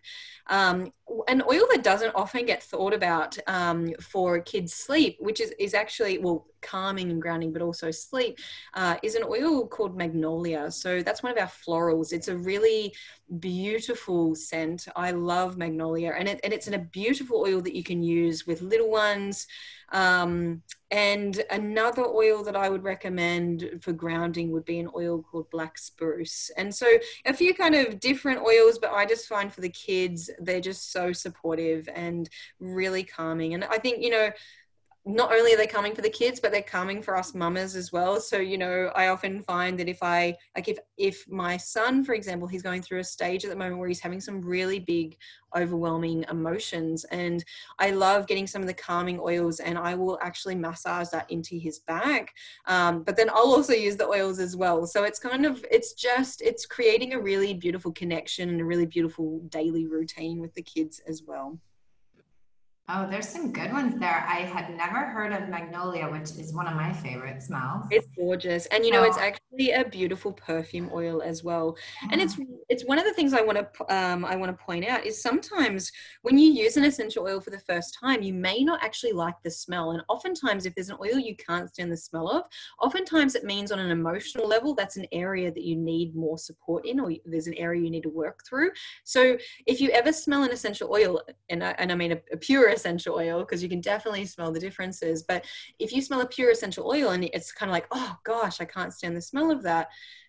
Um, 0.49 0.93
an 1.29 1.43
oil 1.51 1.63
that 1.71 1.83
doesn't 1.83 2.15
often 2.15 2.45
get 2.47 2.63
thought 2.63 2.95
about 2.95 3.37
um, 3.47 3.93
for 4.01 4.41
kids' 4.41 4.75
sleep, 4.75 5.17
which 5.21 5.41
is, 5.41 5.53
is 5.59 5.75
actually, 5.75 6.19
well, 6.19 6.47
calming 6.61 7.11
and 7.11 7.21
grounding, 7.21 7.53
but 7.53 7.63
also 7.63 7.91
sleep, 7.91 8.39
uh, 8.75 8.97
is 9.03 9.15
an 9.15 9.25
oil 9.25 9.67
called 9.67 9.97
magnolia. 9.97 10.71
So 10.71 11.03
that's 11.03 11.23
one 11.23 11.33
of 11.33 11.39
our 11.39 11.47
florals. 11.49 12.13
It's 12.13 12.29
a 12.29 12.37
really 12.37 12.95
beautiful 13.41 14.35
scent. 14.35 14.89
I 14.97 15.11
love 15.11 15.57
magnolia, 15.57 16.15
and, 16.17 16.29
it, 16.29 16.41
and 16.45 16.53
it's 16.53 16.69
a 16.69 16.79
beautiful 16.79 17.41
oil 17.41 17.61
that 17.63 17.77
you 17.77 17.83
can 17.83 18.03
use 18.03 18.47
with 18.47 18.63
little 18.63 18.91
ones. 18.91 19.47
Um, 19.91 20.63
and 20.91 21.43
another 21.51 22.05
oil 22.05 22.43
that 22.45 22.57
I 22.57 22.69
would 22.69 22.85
recommend 22.85 23.81
for 23.81 23.93
grounding 23.93 24.53
would 24.53 24.65
be 24.65 24.79
an 24.79 24.91
oil 24.95 25.23
called 25.23 25.51
black 25.51 25.79
spruce. 25.79 26.51
And 26.57 26.75
so 26.75 26.87
a 27.25 27.33
few 27.33 27.55
kind 27.55 27.75
of 27.75 28.01
different 28.01 28.41
oils, 28.41 28.79
but 28.79 28.93
I 28.93 29.07
just 29.07 29.29
find 29.29 29.53
for 29.53 29.61
the 29.63 29.71
kids, 29.71 30.31
they're 30.39 30.61
just 30.61 30.93
so 30.93 31.13
supportive 31.13 31.89
and 31.95 32.29
really 32.61 33.03
calming. 33.03 33.55
And 33.55 33.65
I 33.65 33.79
think, 33.79 34.03
you 34.03 34.11
know, 34.11 34.31
not 35.07 35.33
only 35.33 35.55
are 35.55 35.57
they 35.57 35.67
coming 35.67 35.95
for 35.95 36.03
the 36.03 36.11
kids 36.11 36.41
but 36.41 36.53
they're 36.53 36.63
coming 36.63 37.01
for 37.03 37.17
us 37.17 37.35
mamas 37.35 37.77
as 37.77 37.93
well. 37.93 38.21
So 38.21 38.39
you 38.39 38.59
know 38.59 38.91
i 38.95 39.09
often 39.09 39.43
find 39.43 39.79
that 39.79 39.89
if 39.89 40.03
i 40.03 40.35
like 40.57 40.69
if 40.69 40.79
if 40.97 41.29
my 41.29 41.57
son 41.57 42.05
for 42.05 42.15
example 42.15 42.49
he's 42.49 42.63
going 42.63 42.83
through 42.83 43.01
a 43.01 43.05
stage 43.05 43.45
at 43.45 43.51
the 43.51 43.57
moment 43.57 43.79
where 43.79 43.89
he's 43.89 44.01
having 44.01 44.21
some 44.21 44.41
really 44.41 44.79
big 44.79 45.17
overwhelming 45.57 46.25
emotions 46.31 47.05
and 47.05 47.45
i 47.79 47.91
love 47.91 48.27
getting 48.27 48.47
some 48.47 48.61
of 48.61 48.69
the 48.69 48.75
calming 48.75 49.19
oils 49.21 49.61
and 49.61 49.79
i 49.79 49.95
will 49.95 50.19
actually 50.23 50.55
massage 50.55 51.09
that 51.09 51.31
into 51.31 51.59
his 51.59 51.79
back. 51.81 52.33
Um, 52.67 53.03
but 53.03 53.17
then 53.17 53.31
i'll 53.31 53.55
also 53.55 53.73
use 53.73 53.97
the 53.97 54.09
oils 54.09 54.39
as 54.39 54.57
well. 54.57 54.87
So 54.87 55.05
it's 55.05 55.19
kind 55.19 55.47
of 55.47 55.65
it's 55.71 55.93
just 55.93 56.43
it's 56.43 56.67
creating 56.67 57.15
a 57.15 57.21
really 57.21 57.55
beautiful 57.55 57.93
connection 57.93 58.49
and 58.51 58.61
a 58.61 58.65
really 58.65 58.87
beautiful 58.87 59.41
daily 59.49 59.87
routine 59.87 60.41
with 60.41 60.55
the 60.55 60.63
kids 60.63 61.01
as 61.07 61.23
well 61.27 61.59
Oh, 62.91 63.07
there's 63.07 63.29
some 63.29 63.53
good 63.53 63.71
ones 63.71 64.01
there. 64.01 64.25
I 64.27 64.41
had 64.41 64.75
never 64.75 65.05
heard 65.05 65.31
of 65.31 65.51
magnolia, 65.51 66.09
which 66.09 66.31
is 66.31 66.55
one 66.55 66.67
of 66.67 66.75
my 66.75 66.91
favorite 66.91 67.43
smells. 67.43 67.85
It's 67.91 68.07
gorgeous, 68.17 68.65
and 68.67 68.83
you 68.83 68.91
know, 68.91 69.01
oh. 69.01 69.05
it's 69.05 69.19
actually 69.19 69.73
a 69.73 69.85
beautiful 69.85 70.33
perfume 70.33 70.89
oil 70.95 71.21
as 71.21 71.45
well. 71.45 71.77
And 72.11 72.19
it's 72.19 72.39
it's 72.71 72.87
one 72.87 72.99
of 72.99 73.05
the 73.05 73.13
things 73.13 73.35
I 73.35 73.43
want 73.43 73.59
to 73.59 73.95
um, 73.95 74.25
I 74.25 74.37
want 74.37 74.57
to 74.57 74.65
point 74.65 74.87
out 74.87 75.05
is 75.05 75.21
sometimes 75.21 75.93
when 76.23 76.39
you 76.39 76.51
use 76.51 76.79
an 76.79 76.85
essential 76.87 77.27
oil 77.27 77.43
for 77.43 77.51
the 77.51 77.59
first 77.59 77.99
time, 78.03 78.23
you 78.23 78.33
may 78.33 78.65
not 78.65 78.83
actually 78.83 79.13
like 79.13 79.35
the 79.45 79.51
smell. 79.51 79.91
And 79.91 80.03
oftentimes, 80.09 80.65
if 80.65 80.75
there's 80.75 80.89
an 80.89 80.97
oil 80.99 81.19
you 81.19 81.37
can't 81.37 81.69
stand 81.69 81.93
the 81.93 81.97
smell 81.97 82.31
of, 82.31 82.45
oftentimes 82.81 83.35
it 83.35 83.45
means 83.45 83.71
on 83.71 83.81
an 83.81 83.91
emotional 83.91 84.49
level 84.49 84.75
that's 84.75 84.97
an 84.97 85.07
area 85.13 85.53
that 85.53 85.63
you 85.63 85.77
need 85.77 86.17
more 86.17 86.39
support 86.39 86.87
in, 86.87 87.01
or 87.01 87.13
there's 87.27 87.49
an 87.49 87.55
area 87.59 87.83
you 87.83 87.91
need 87.91 88.05
to 88.05 88.09
work 88.09 88.45
through. 88.49 88.71
So 89.05 89.37
if 89.67 89.79
you 89.79 89.91
ever 89.91 90.11
smell 90.11 90.45
an 90.45 90.53
essential 90.53 90.91
oil, 90.91 91.21
and 91.51 91.63
I, 91.63 91.73
and 91.73 91.93
I 91.93 91.95
mean 91.95 92.13
a, 92.13 92.21
a 92.33 92.39
pure 92.39 92.78
essential 92.79 93.17
oil 93.17 93.41
because 93.41 93.63
you 93.63 93.69
can 93.69 93.81
definitely 93.81 94.25
smell 94.25 94.53
the 94.53 94.61
differences. 94.61 95.23
But 95.23 95.45
if 95.79 95.93
you 95.93 96.01
smell 96.01 96.21
a 96.21 96.27
pure 96.27 96.51
essential 96.51 96.87
oil 96.87 97.11
and 97.11 97.25
it's 97.25 97.53
kind 97.53 97.71
of 97.71 97.75
like, 97.75 97.87
oh 97.91 98.17
gosh, 98.25 98.61
I 98.61 98.65
can't 98.65 98.95
stand 98.95 99.17
the 99.17 99.23
smell 99.23 99.51
of 99.51 99.63
that, 99.65 99.89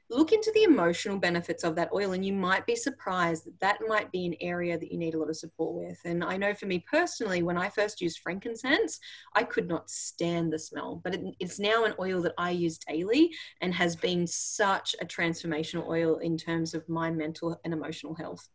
look 0.10 0.32
into 0.32 0.52
the 0.54 0.64
emotional 0.64 1.20
benefits 1.20 1.64
of 1.64 1.76
that 1.76 1.92
oil 1.94 2.14
and 2.14 2.26
you 2.26 2.34
might 2.34 2.66
be 2.66 2.76
surprised 2.76 3.46
that 3.46 3.60
that 3.60 3.78
might 3.88 4.12
be 4.12 4.26
an 4.26 4.36
area 4.42 4.78
that 4.78 4.92
you 4.92 4.98
need 4.98 5.14
a 5.14 5.20
lot 5.20 5.30
of 5.30 5.38
support 5.38 5.76
with 5.76 6.00
and 6.06 6.24
i 6.24 6.36
know 6.36 6.54
for 6.54 6.66
me 6.66 6.84
personally 6.90 7.44
when 7.44 7.58
i 7.58 7.70
first 7.70 8.02
used 8.02 8.20
frankincense 8.20 9.00
i 9.36 9.44
could 9.44 9.68
not 9.68 9.90
stand 9.90 10.52
the 10.52 10.58
smell 10.58 11.00
but 11.04 11.14
it, 11.14 11.22
it's 11.40 11.60
now 11.60 11.86
an 11.86 11.94
oil 12.00 12.22
that 12.22 12.34
i 12.38 12.50
use 12.50 12.80
daily 12.80 13.32
and 13.62 13.74
has 13.74 13.96
been 13.96 14.26
such 14.26 14.96
a 15.02 15.06
transformational 15.06 15.88
oil 15.88 16.18
in 16.18 16.38
terms 16.38 16.74
of 16.74 16.88
my 16.90 17.12
mental 17.12 17.60
and 17.64 17.74
emotional 17.74 18.16
health 18.16 18.50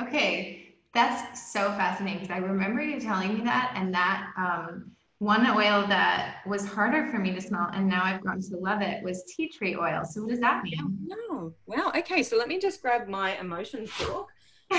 okay 0.00 0.71
that's 0.94 1.52
so 1.52 1.68
fascinating 1.72 2.20
because 2.20 2.34
I 2.34 2.38
remember 2.38 2.82
you 2.82 3.00
telling 3.00 3.34
me 3.34 3.44
that, 3.44 3.72
and 3.76 3.94
that 3.94 4.30
um, 4.36 4.92
one 5.18 5.46
oil 5.46 5.86
that 5.86 6.38
was 6.46 6.66
harder 6.66 7.10
for 7.10 7.18
me 7.18 7.32
to 7.32 7.40
smell, 7.40 7.70
and 7.72 7.88
now 7.88 8.04
I've 8.04 8.20
grown 8.20 8.42
to 8.42 8.56
love 8.56 8.82
it, 8.82 9.02
was 9.02 9.24
tea 9.24 9.48
tree 9.48 9.76
oil. 9.76 10.04
So, 10.04 10.22
what 10.22 10.30
does 10.30 10.40
that 10.40 10.62
mean? 10.64 10.98
No. 11.06 11.54
Wow. 11.66 11.92
Okay. 11.96 12.22
So, 12.22 12.36
let 12.36 12.48
me 12.48 12.58
just 12.58 12.82
grab 12.82 13.08
my 13.08 13.38
emotions 13.38 13.90
book. 13.98 14.28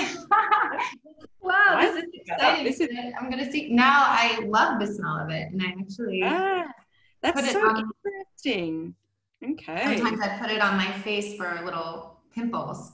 wow, 1.40 1.78
this 1.80 2.04
is 2.04 2.10
exciting. 2.14 2.64
This 2.64 2.80
is, 2.80 2.88
I'm 3.18 3.30
going 3.30 3.44
to 3.44 3.50
see. 3.50 3.72
Now 3.72 4.04
I 4.06 4.40
love 4.44 4.80
the 4.80 4.86
smell 4.86 5.18
of 5.18 5.30
it, 5.30 5.50
and 5.52 5.62
I 5.62 5.74
actually. 5.80 6.20
Ah, 6.22 6.66
that's 7.22 7.52
so 7.52 7.60
on, 7.60 7.90
interesting. 8.04 8.94
Okay. 9.42 9.82
Sometimes 9.82 10.20
I 10.20 10.38
put 10.38 10.50
it 10.50 10.60
on 10.60 10.76
my 10.76 10.90
face 11.00 11.36
for 11.36 11.60
little 11.64 12.20
pimples. 12.34 12.92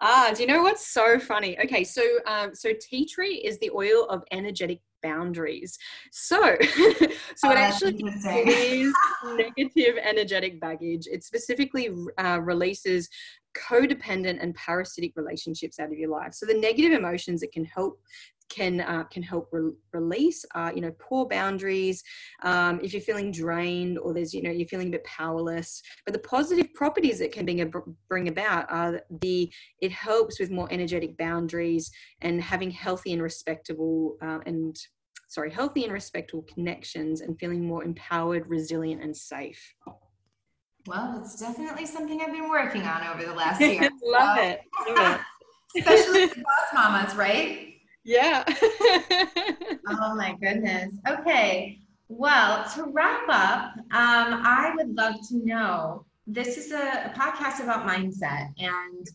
Ah, 0.00 0.32
do 0.34 0.42
you 0.42 0.48
know 0.48 0.62
what's 0.62 0.86
so 0.86 1.18
funny? 1.18 1.58
Okay, 1.58 1.84
so 1.84 2.02
um, 2.26 2.54
so 2.54 2.70
tea 2.80 3.06
tree 3.06 3.36
is 3.36 3.58
the 3.58 3.70
oil 3.74 4.06
of 4.06 4.22
energetic 4.30 4.80
boundaries. 5.02 5.78
So, 6.12 6.56
so 6.60 7.48
oh, 7.48 7.50
it 7.50 7.58
actually 7.58 8.04
clears 8.22 8.94
negative 9.36 9.96
energetic 10.02 10.60
baggage. 10.60 11.06
It 11.10 11.24
specifically 11.24 11.90
uh, 12.18 12.40
releases 12.40 13.08
codependent 13.56 14.42
and 14.42 14.54
parasitic 14.54 15.12
relationships 15.16 15.78
out 15.78 15.90
of 15.90 15.98
your 15.98 16.10
life. 16.10 16.34
So 16.34 16.46
the 16.46 16.54
negative 16.54 16.92
emotions 16.92 17.42
it 17.42 17.52
can 17.52 17.64
help 17.64 18.00
can 18.48 18.80
uh, 18.80 19.04
can 19.04 19.22
help 19.22 19.48
re- 19.52 19.72
release 19.92 20.44
uh, 20.54 20.70
you 20.74 20.80
know 20.80 20.92
poor 20.98 21.26
boundaries 21.26 22.02
um, 22.42 22.80
if 22.82 22.92
you're 22.92 23.02
feeling 23.02 23.30
drained 23.30 23.98
or 23.98 24.12
there's 24.14 24.34
you 24.34 24.42
know 24.42 24.50
you're 24.50 24.68
feeling 24.68 24.88
a 24.88 24.92
bit 24.92 25.04
powerless 25.04 25.82
but 26.04 26.12
the 26.12 26.20
positive 26.20 26.72
properties 26.74 27.18
that 27.18 27.32
can 27.32 27.44
bring, 27.44 27.96
bring 28.08 28.28
about 28.28 28.70
are 28.70 29.00
the 29.22 29.50
it 29.80 29.92
helps 29.92 30.40
with 30.40 30.50
more 30.50 30.68
energetic 30.70 31.16
boundaries 31.16 31.90
and 32.22 32.42
having 32.42 32.70
healthy 32.70 33.12
and 33.12 33.22
respectable 33.22 34.16
uh, 34.22 34.38
and 34.46 34.76
sorry 35.28 35.50
healthy 35.50 35.84
and 35.84 35.92
respectful 35.92 36.42
connections 36.52 37.20
and 37.20 37.38
feeling 37.38 37.66
more 37.66 37.84
empowered 37.84 38.46
resilient 38.48 39.02
and 39.02 39.16
safe 39.16 39.74
well 40.86 41.20
it's 41.20 41.38
definitely 41.38 41.84
something 41.84 42.20
i've 42.22 42.32
been 42.32 42.48
working 42.48 42.82
on 42.82 43.06
over 43.06 43.24
the 43.24 43.34
last 43.34 43.60
year 43.68 43.90
love, 44.02 44.36
so. 44.36 44.42
it. 44.42 44.60
love 44.96 45.16
it 45.16 45.20
especially 45.82 46.26
the 46.26 46.36
boss 46.36 46.72
mamas 46.72 47.14
right 47.14 47.77
yeah. 48.08 48.44
oh 49.88 50.14
my 50.16 50.34
goodness. 50.40 50.94
Okay. 51.06 51.78
Well, 52.08 52.64
to 52.74 52.84
wrap 52.84 53.28
up, 53.28 53.76
um, 53.76 54.40
I 54.42 54.72
would 54.74 54.94
love 54.96 55.16
to 55.28 55.36
know 55.36 56.06
this 56.26 56.56
is 56.56 56.72
a, 56.72 57.12
a 57.12 57.12
podcast 57.14 57.62
about 57.62 57.86
mindset. 57.86 58.48
And 58.58 59.06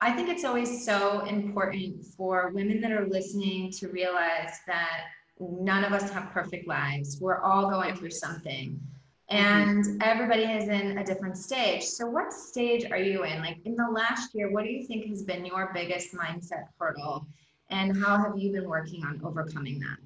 I 0.00 0.12
think 0.12 0.28
it's 0.28 0.44
always 0.44 0.84
so 0.84 1.24
important 1.24 2.04
for 2.04 2.52
women 2.54 2.80
that 2.82 2.92
are 2.92 3.08
listening 3.08 3.72
to 3.72 3.88
realize 3.88 4.60
that 4.68 5.06
none 5.40 5.82
of 5.82 5.92
us 5.92 6.08
have 6.10 6.30
perfect 6.30 6.68
lives. 6.68 7.18
We're 7.20 7.40
all 7.40 7.68
going 7.68 7.96
through 7.96 8.10
something. 8.10 8.80
And 9.28 10.00
everybody 10.04 10.44
is 10.44 10.68
in 10.68 10.98
a 10.98 11.04
different 11.04 11.36
stage. 11.36 11.82
So, 11.82 12.06
what 12.06 12.32
stage 12.32 12.88
are 12.92 12.98
you 12.98 13.24
in? 13.24 13.40
Like 13.40 13.58
in 13.64 13.74
the 13.74 13.88
last 13.90 14.36
year, 14.36 14.52
what 14.52 14.62
do 14.62 14.70
you 14.70 14.86
think 14.86 15.06
has 15.06 15.24
been 15.24 15.44
your 15.44 15.72
biggest 15.74 16.14
mindset 16.14 16.68
hurdle? 16.78 17.26
And 17.70 17.96
how 17.96 18.16
have 18.18 18.36
you 18.36 18.52
been 18.52 18.68
working 18.68 19.04
on 19.04 19.20
overcoming 19.24 19.78
that? 19.80 19.98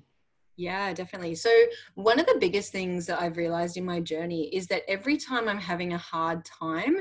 Yeah, 0.56 0.92
definitely. 0.92 1.36
So, 1.36 1.50
one 1.94 2.20
of 2.20 2.26
the 2.26 2.36
biggest 2.38 2.70
things 2.70 3.06
that 3.06 3.20
I've 3.20 3.38
realized 3.38 3.76
in 3.76 3.84
my 3.84 4.00
journey 4.00 4.54
is 4.54 4.66
that 4.66 4.82
every 4.88 5.16
time 5.16 5.48
I'm 5.48 5.58
having 5.58 5.94
a 5.94 5.98
hard 5.98 6.44
time, 6.44 6.98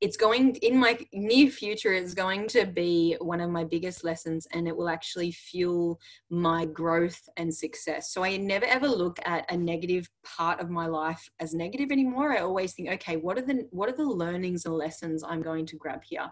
it's 0.00 0.16
going 0.16 0.56
in 0.56 0.78
my 0.78 0.98
near 1.12 1.50
future 1.50 1.92
it's 1.92 2.14
going 2.14 2.48
to 2.48 2.64
be 2.64 3.16
one 3.20 3.40
of 3.40 3.50
my 3.50 3.64
biggest 3.64 4.02
lessons 4.02 4.46
and 4.52 4.66
it 4.66 4.76
will 4.76 4.88
actually 4.88 5.30
fuel 5.30 6.00
my 6.30 6.64
growth 6.64 7.28
and 7.36 7.54
success. 7.54 8.12
So 8.12 8.24
i 8.24 8.36
never 8.36 8.64
ever 8.64 8.88
look 8.88 9.18
at 9.24 9.50
a 9.50 9.56
negative 9.56 10.08
part 10.24 10.60
of 10.60 10.70
my 10.70 10.86
life 10.86 11.28
as 11.40 11.54
negative 11.54 11.90
anymore. 11.92 12.32
I 12.32 12.40
always 12.40 12.72
think 12.72 12.88
okay 12.90 13.16
what 13.16 13.38
are 13.38 13.42
the 13.42 13.66
what 13.70 13.88
are 13.88 13.96
the 13.96 14.04
learnings 14.04 14.64
and 14.64 14.74
lessons 14.74 15.22
i'm 15.22 15.42
going 15.42 15.66
to 15.66 15.76
grab 15.76 16.02
here? 16.02 16.28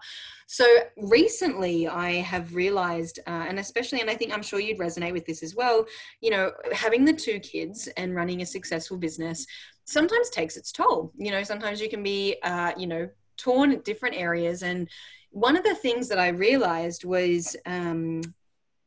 So 0.47 0.65
recently 0.97 1.87
i 1.87 2.11
have 2.13 2.55
realized 2.55 3.19
uh, 3.27 3.45
and 3.47 3.59
especially 3.59 4.01
and 4.01 4.09
i 4.09 4.15
think 4.15 4.33
i'm 4.33 4.41
sure 4.41 4.59
you'd 4.59 4.79
resonate 4.79 5.13
with 5.13 5.25
this 5.25 5.43
as 5.43 5.55
well 5.55 5.85
you 6.21 6.31
know 6.31 6.51
having 6.73 7.05
the 7.05 7.13
two 7.13 7.39
kids 7.39 7.87
and 7.97 8.15
running 8.15 8.41
a 8.41 8.45
successful 8.45 8.97
business 8.97 9.45
sometimes 9.89 10.29
takes 10.29 10.55
its 10.55 10.71
toll. 10.71 11.11
You 11.17 11.31
know 11.31 11.43
sometimes 11.43 11.81
you 11.81 11.89
can 11.89 12.03
be 12.03 12.37
uh, 12.43 12.73
you 12.77 12.87
know 12.87 13.09
torn 13.39 13.71
at 13.71 13.85
different 13.85 14.15
areas. 14.15 14.63
And 14.63 14.89
one 15.31 15.55
of 15.55 15.63
the 15.63 15.75
things 15.75 16.07
that 16.09 16.19
I 16.19 16.29
realized 16.29 17.05
was, 17.05 17.55
um, 17.65 18.21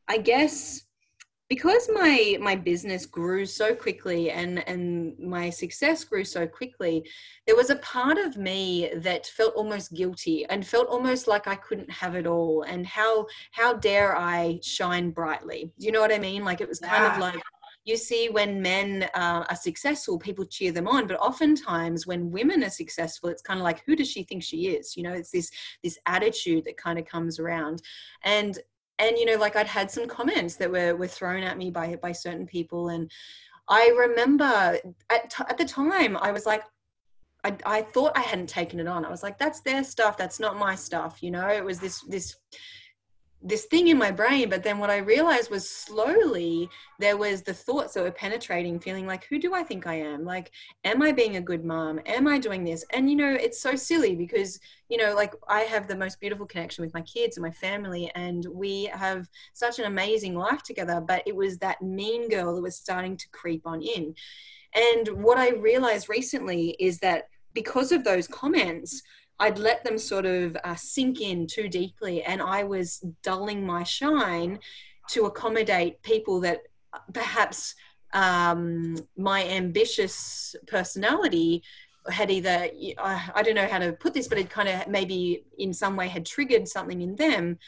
I 0.07 0.17
guess, 0.17 0.83
because 1.49 1.89
my 1.93 2.37
my 2.41 2.55
business 2.55 3.05
grew 3.05 3.45
so 3.45 3.75
quickly 3.75 4.31
and 4.31 4.67
and 4.67 5.13
my 5.19 5.49
success 5.49 6.03
grew 6.03 6.23
so 6.23 6.47
quickly 6.47 7.07
there 7.45 7.55
was 7.55 7.69
a 7.69 7.75
part 7.75 8.17
of 8.17 8.37
me 8.37 8.89
that 8.95 9.27
felt 9.27 9.53
almost 9.53 9.93
guilty 9.93 10.45
and 10.45 10.65
felt 10.65 10.87
almost 10.87 11.27
like 11.27 11.47
i 11.47 11.55
couldn't 11.55 11.91
have 11.91 12.15
it 12.15 12.25
all 12.25 12.63
and 12.63 12.87
how 12.87 13.27
how 13.51 13.73
dare 13.73 14.17
i 14.17 14.57
shine 14.63 15.11
brightly 15.11 15.71
do 15.77 15.85
you 15.85 15.91
know 15.91 16.01
what 16.01 16.13
i 16.13 16.17
mean 16.17 16.43
like 16.43 16.59
it 16.59 16.67
was 16.67 16.79
kind 16.79 17.03
yeah. 17.03 17.13
of 17.13 17.19
like 17.19 17.43
you 17.85 17.97
see 17.97 18.29
when 18.29 18.61
men 18.61 19.09
uh, 19.13 19.45
are 19.49 19.55
successful 19.55 20.17
people 20.17 20.45
cheer 20.45 20.71
them 20.71 20.87
on 20.87 21.07
but 21.07 21.19
oftentimes 21.19 22.07
when 22.07 22.31
women 22.31 22.63
are 22.63 22.69
successful 22.69 23.29
it's 23.29 23.41
kind 23.41 23.59
of 23.59 23.63
like 23.63 23.83
who 23.85 23.95
does 23.95 24.09
she 24.09 24.23
think 24.23 24.43
she 24.43 24.67
is 24.67 24.95
you 24.95 25.03
know 25.03 25.13
it's 25.13 25.31
this 25.31 25.51
this 25.83 25.97
attitude 26.05 26.63
that 26.65 26.77
kind 26.77 26.97
of 26.99 27.05
comes 27.05 27.39
around 27.39 27.81
and 28.23 28.59
and 28.99 29.17
you 29.17 29.25
know 29.25 29.37
like 29.37 29.55
i'd 29.55 29.67
had 29.67 29.89
some 29.89 30.07
comments 30.07 30.55
that 30.55 30.71
were 30.71 30.95
were 30.95 31.07
thrown 31.07 31.43
at 31.43 31.57
me 31.57 31.69
by 31.69 31.95
by 32.01 32.11
certain 32.11 32.45
people 32.45 32.89
and 32.89 33.09
i 33.67 33.93
remember 33.97 34.77
at, 35.09 35.29
t- 35.29 35.43
at 35.49 35.57
the 35.57 35.65
time 35.65 36.17
i 36.17 36.31
was 36.31 36.45
like 36.45 36.63
I, 37.45 37.57
I 37.65 37.81
thought 37.81 38.17
I 38.17 38.21
hadn't 38.21 38.47
taken 38.47 38.79
it 38.79 38.87
on. 38.87 39.03
I 39.03 39.09
was 39.09 39.21
like, 39.21 39.37
that's 39.37 39.59
their 39.59 39.83
stuff. 39.83 40.15
That's 40.15 40.39
not 40.39 40.57
my 40.57 40.75
stuff. 40.75 41.21
You 41.21 41.31
know, 41.31 41.49
it 41.49 41.61
was 41.63 41.77
this, 41.79 42.01
this 42.03 42.37
this 43.43 43.65
thing 43.65 43.89
in 43.89 43.97
my 43.97 44.09
brain 44.09 44.49
but 44.49 44.63
then 44.63 44.79
what 44.79 44.89
i 44.89 44.97
realized 44.97 45.51
was 45.51 45.69
slowly 45.69 46.69
there 46.99 47.17
was 47.17 47.41
the 47.41 47.53
thoughts 47.53 47.93
that 47.93 48.03
were 48.03 48.11
penetrating 48.11 48.79
feeling 48.79 49.05
like 49.05 49.25
who 49.25 49.37
do 49.37 49.53
i 49.53 49.61
think 49.61 49.85
i 49.85 49.95
am? 49.95 50.23
Like 50.23 50.51
am 50.85 51.01
i 51.01 51.11
being 51.11 51.35
a 51.35 51.41
good 51.41 51.65
mom? 51.65 51.99
Am 52.05 52.27
i 52.27 52.39
doing 52.39 52.63
this? 52.63 52.85
And 52.91 53.09
you 53.09 53.17
know 53.17 53.33
it's 53.33 53.59
so 53.59 53.75
silly 53.75 54.15
because 54.15 54.59
you 54.89 54.97
know 54.97 55.13
like 55.13 55.33
i 55.49 55.61
have 55.61 55.87
the 55.87 55.95
most 55.95 56.19
beautiful 56.21 56.45
connection 56.45 56.83
with 56.83 56.93
my 56.93 57.01
kids 57.01 57.35
and 57.35 57.43
my 57.43 57.51
family 57.51 58.09
and 58.15 58.45
we 58.51 58.85
have 58.93 59.27
such 59.53 59.79
an 59.79 59.85
amazing 59.85 60.35
life 60.35 60.63
together 60.63 61.01
but 61.01 61.23
it 61.25 61.35
was 61.35 61.57
that 61.57 61.81
mean 61.81 62.29
girl 62.29 62.55
that 62.55 62.61
was 62.61 62.75
starting 62.75 63.17
to 63.17 63.27
creep 63.29 63.67
on 63.67 63.81
in. 63.81 64.15
And 64.73 65.23
what 65.23 65.37
i 65.37 65.49
realized 65.49 66.07
recently 66.07 66.75
is 66.79 66.99
that 66.99 67.27
because 67.53 67.91
of 67.91 68.03
those 68.03 68.27
comments 68.27 69.01
I'd 69.43 69.59
let 69.59 69.83
them 69.83 69.97
sort 69.97 70.25
of 70.25 70.55
uh, 70.63 70.75
sink 70.75 71.19
in 71.19 71.47
too 71.47 71.67
deeply, 71.67 72.23
and 72.23 72.41
I 72.41 72.63
was 72.63 73.05
dulling 73.23 73.65
my 73.65 73.83
shine 73.83 74.59
to 75.09 75.25
accommodate 75.25 76.01
people 76.01 76.39
that 76.41 76.61
uh, 76.93 76.99
perhaps 77.13 77.75
um, 78.13 78.95
my 79.17 79.45
ambitious 79.45 80.55
personality 80.65 81.61
had 82.09 82.31
either 82.31 82.69
I 82.99 83.41
don't 83.43 83.55
know 83.55 83.67
how 83.67 83.79
to 83.79 83.91
put 83.91 84.13
this, 84.13 84.29
but 84.29 84.37
it 84.37 84.49
kind 84.49 84.69
of 84.69 84.87
maybe 84.87 85.43
in 85.57 85.73
some 85.73 85.97
way 85.97 86.07
had 86.07 86.25
triggered 86.25 86.65
something 86.69 87.01
in 87.01 87.17
them, 87.17 87.59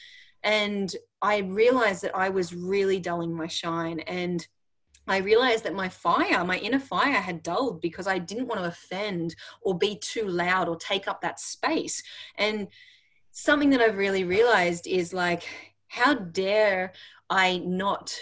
and 0.43 0.95
I 1.21 1.39
realized 1.39 2.03
that 2.03 2.15
I 2.15 2.29
was 2.29 2.55
really 2.55 2.99
dulling 3.01 3.33
my 3.35 3.47
shine 3.47 3.99
and 3.99 4.47
I 5.07 5.17
realized 5.17 5.63
that 5.63 5.75
my 5.75 5.89
fire, 5.89 6.43
my 6.43 6.57
inner 6.57 6.79
fire 6.79 7.21
had 7.21 7.43
dulled 7.43 7.81
because 7.81 8.07
I 8.07 8.17
didn't 8.17 8.47
want 8.47 8.61
to 8.61 8.67
offend 8.67 9.35
or 9.61 9.77
be 9.77 9.97
too 9.97 10.27
loud 10.27 10.67
or 10.67 10.75
take 10.75 11.07
up 11.07 11.21
that 11.21 11.39
space. 11.39 12.01
And 12.37 12.67
something 13.31 13.69
that 13.71 13.81
I've 13.81 13.97
really 13.97 14.23
realized 14.23 14.87
is 14.87 15.13
like, 15.13 15.43
how 15.87 16.15
dare 16.15 16.93
I 17.29 17.57
not 17.59 18.19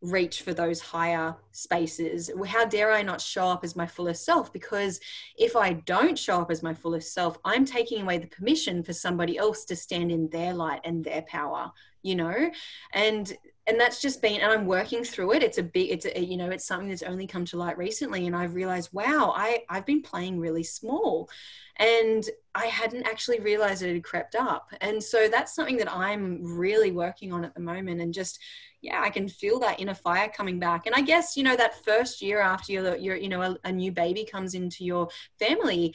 reach 0.00 0.42
for 0.42 0.54
those 0.54 0.80
higher 0.80 1.36
spaces? 1.52 2.30
How 2.46 2.64
dare 2.64 2.92
I 2.92 3.02
not 3.02 3.20
show 3.20 3.46
up 3.46 3.64
as 3.64 3.76
my 3.76 3.86
fullest 3.86 4.24
self? 4.24 4.52
Because 4.52 5.00
if 5.36 5.56
I 5.56 5.74
don't 5.74 6.18
show 6.18 6.40
up 6.40 6.50
as 6.50 6.62
my 6.62 6.74
fullest 6.74 7.12
self, 7.12 7.38
I'm 7.44 7.64
taking 7.64 8.02
away 8.02 8.18
the 8.18 8.26
permission 8.26 8.82
for 8.82 8.92
somebody 8.92 9.38
else 9.38 9.64
to 9.66 9.76
stand 9.76 10.10
in 10.10 10.28
their 10.30 10.54
light 10.54 10.80
and 10.84 11.04
their 11.04 11.22
power, 11.22 11.72
you 12.02 12.14
know? 12.14 12.50
And 12.92 13.36
and 13.68 13.78
that's 13.78 14.00
just 14.00 14.22
been 14.22 14.40
and 14.40 14.50
i'm 14.50 14.66
working 14.66 15.04
through 15.04 15.32
it. 15.34 15.42
It's 15.42 15.58
a 15.58 15.62
big 15.62 15.90
it's 15.90 16.06
a, 16.06 16.20
you 16.20 16.36
know 16.36 16.50
it's 16.50 16.66
something 16.66 16.88
that's 16.88 17.02
only 17.02 17.26
come 17.26 17.44
to 17.46 17.58
light 17.58 17.78
recently 17.78 18.26
and 18.26 18.34
i've 18.34 18.54
realized 18.54 18.90
wow 18.92 19.32
i 19.36 19.62
i've 19.68 19.86
been 19.86 20.02
playing 20.02 20.40
really 20.40 20.64
small. 20.64 21.28
And 21.76 22.24
i 22.54 22.66
hadn't 22.66 23.06
actually 23.06 23.40
realized 23.40 23.82
it 23.82 23.92
had 23.92 24.02
crept 24.02 24.34
up. 24.34 24.70
And 24.80 25.02
so 25.02 25.28
that's 25.28 25.54
something 25.54 25.76
that 25.76 25.92
i'm 25.92 26.42
really 26.42 26.90
working 26.90 27.32
on 27.32 27.44
at 27.44 27.54
the 27.54 27.60
moment 27.60 28.00
and 28.00 28.12
just 28.12 28.40
yeah 28.80 29.02
i 29.02 29.10
can 29.10 29.28
feel 29.28 29.58
that 29.60 29.80
inner 29.80 29.94
fire 29.94 30.30
coming 30.34 30.58
back. 30.58 30.86
And 30.86 30.94
i 30.94 31.02
guess 31.02 31.36
you 31.36 31.42
know 31.42 31.56
that 31.56 31.84
first 31.84 32.22
year 32.22 32.40
after 32.40 32.72
you're, 32.72 33.16
you 33.16 33.28
know 33.28 33.42
a, 33.42 33.56
a 33.64 33.72
new 33.72 33.92
baby 33.92 34.24
comes 34.24 34.54
into 34.54 34.84
your 34.84 35.08
family 35.38 35.94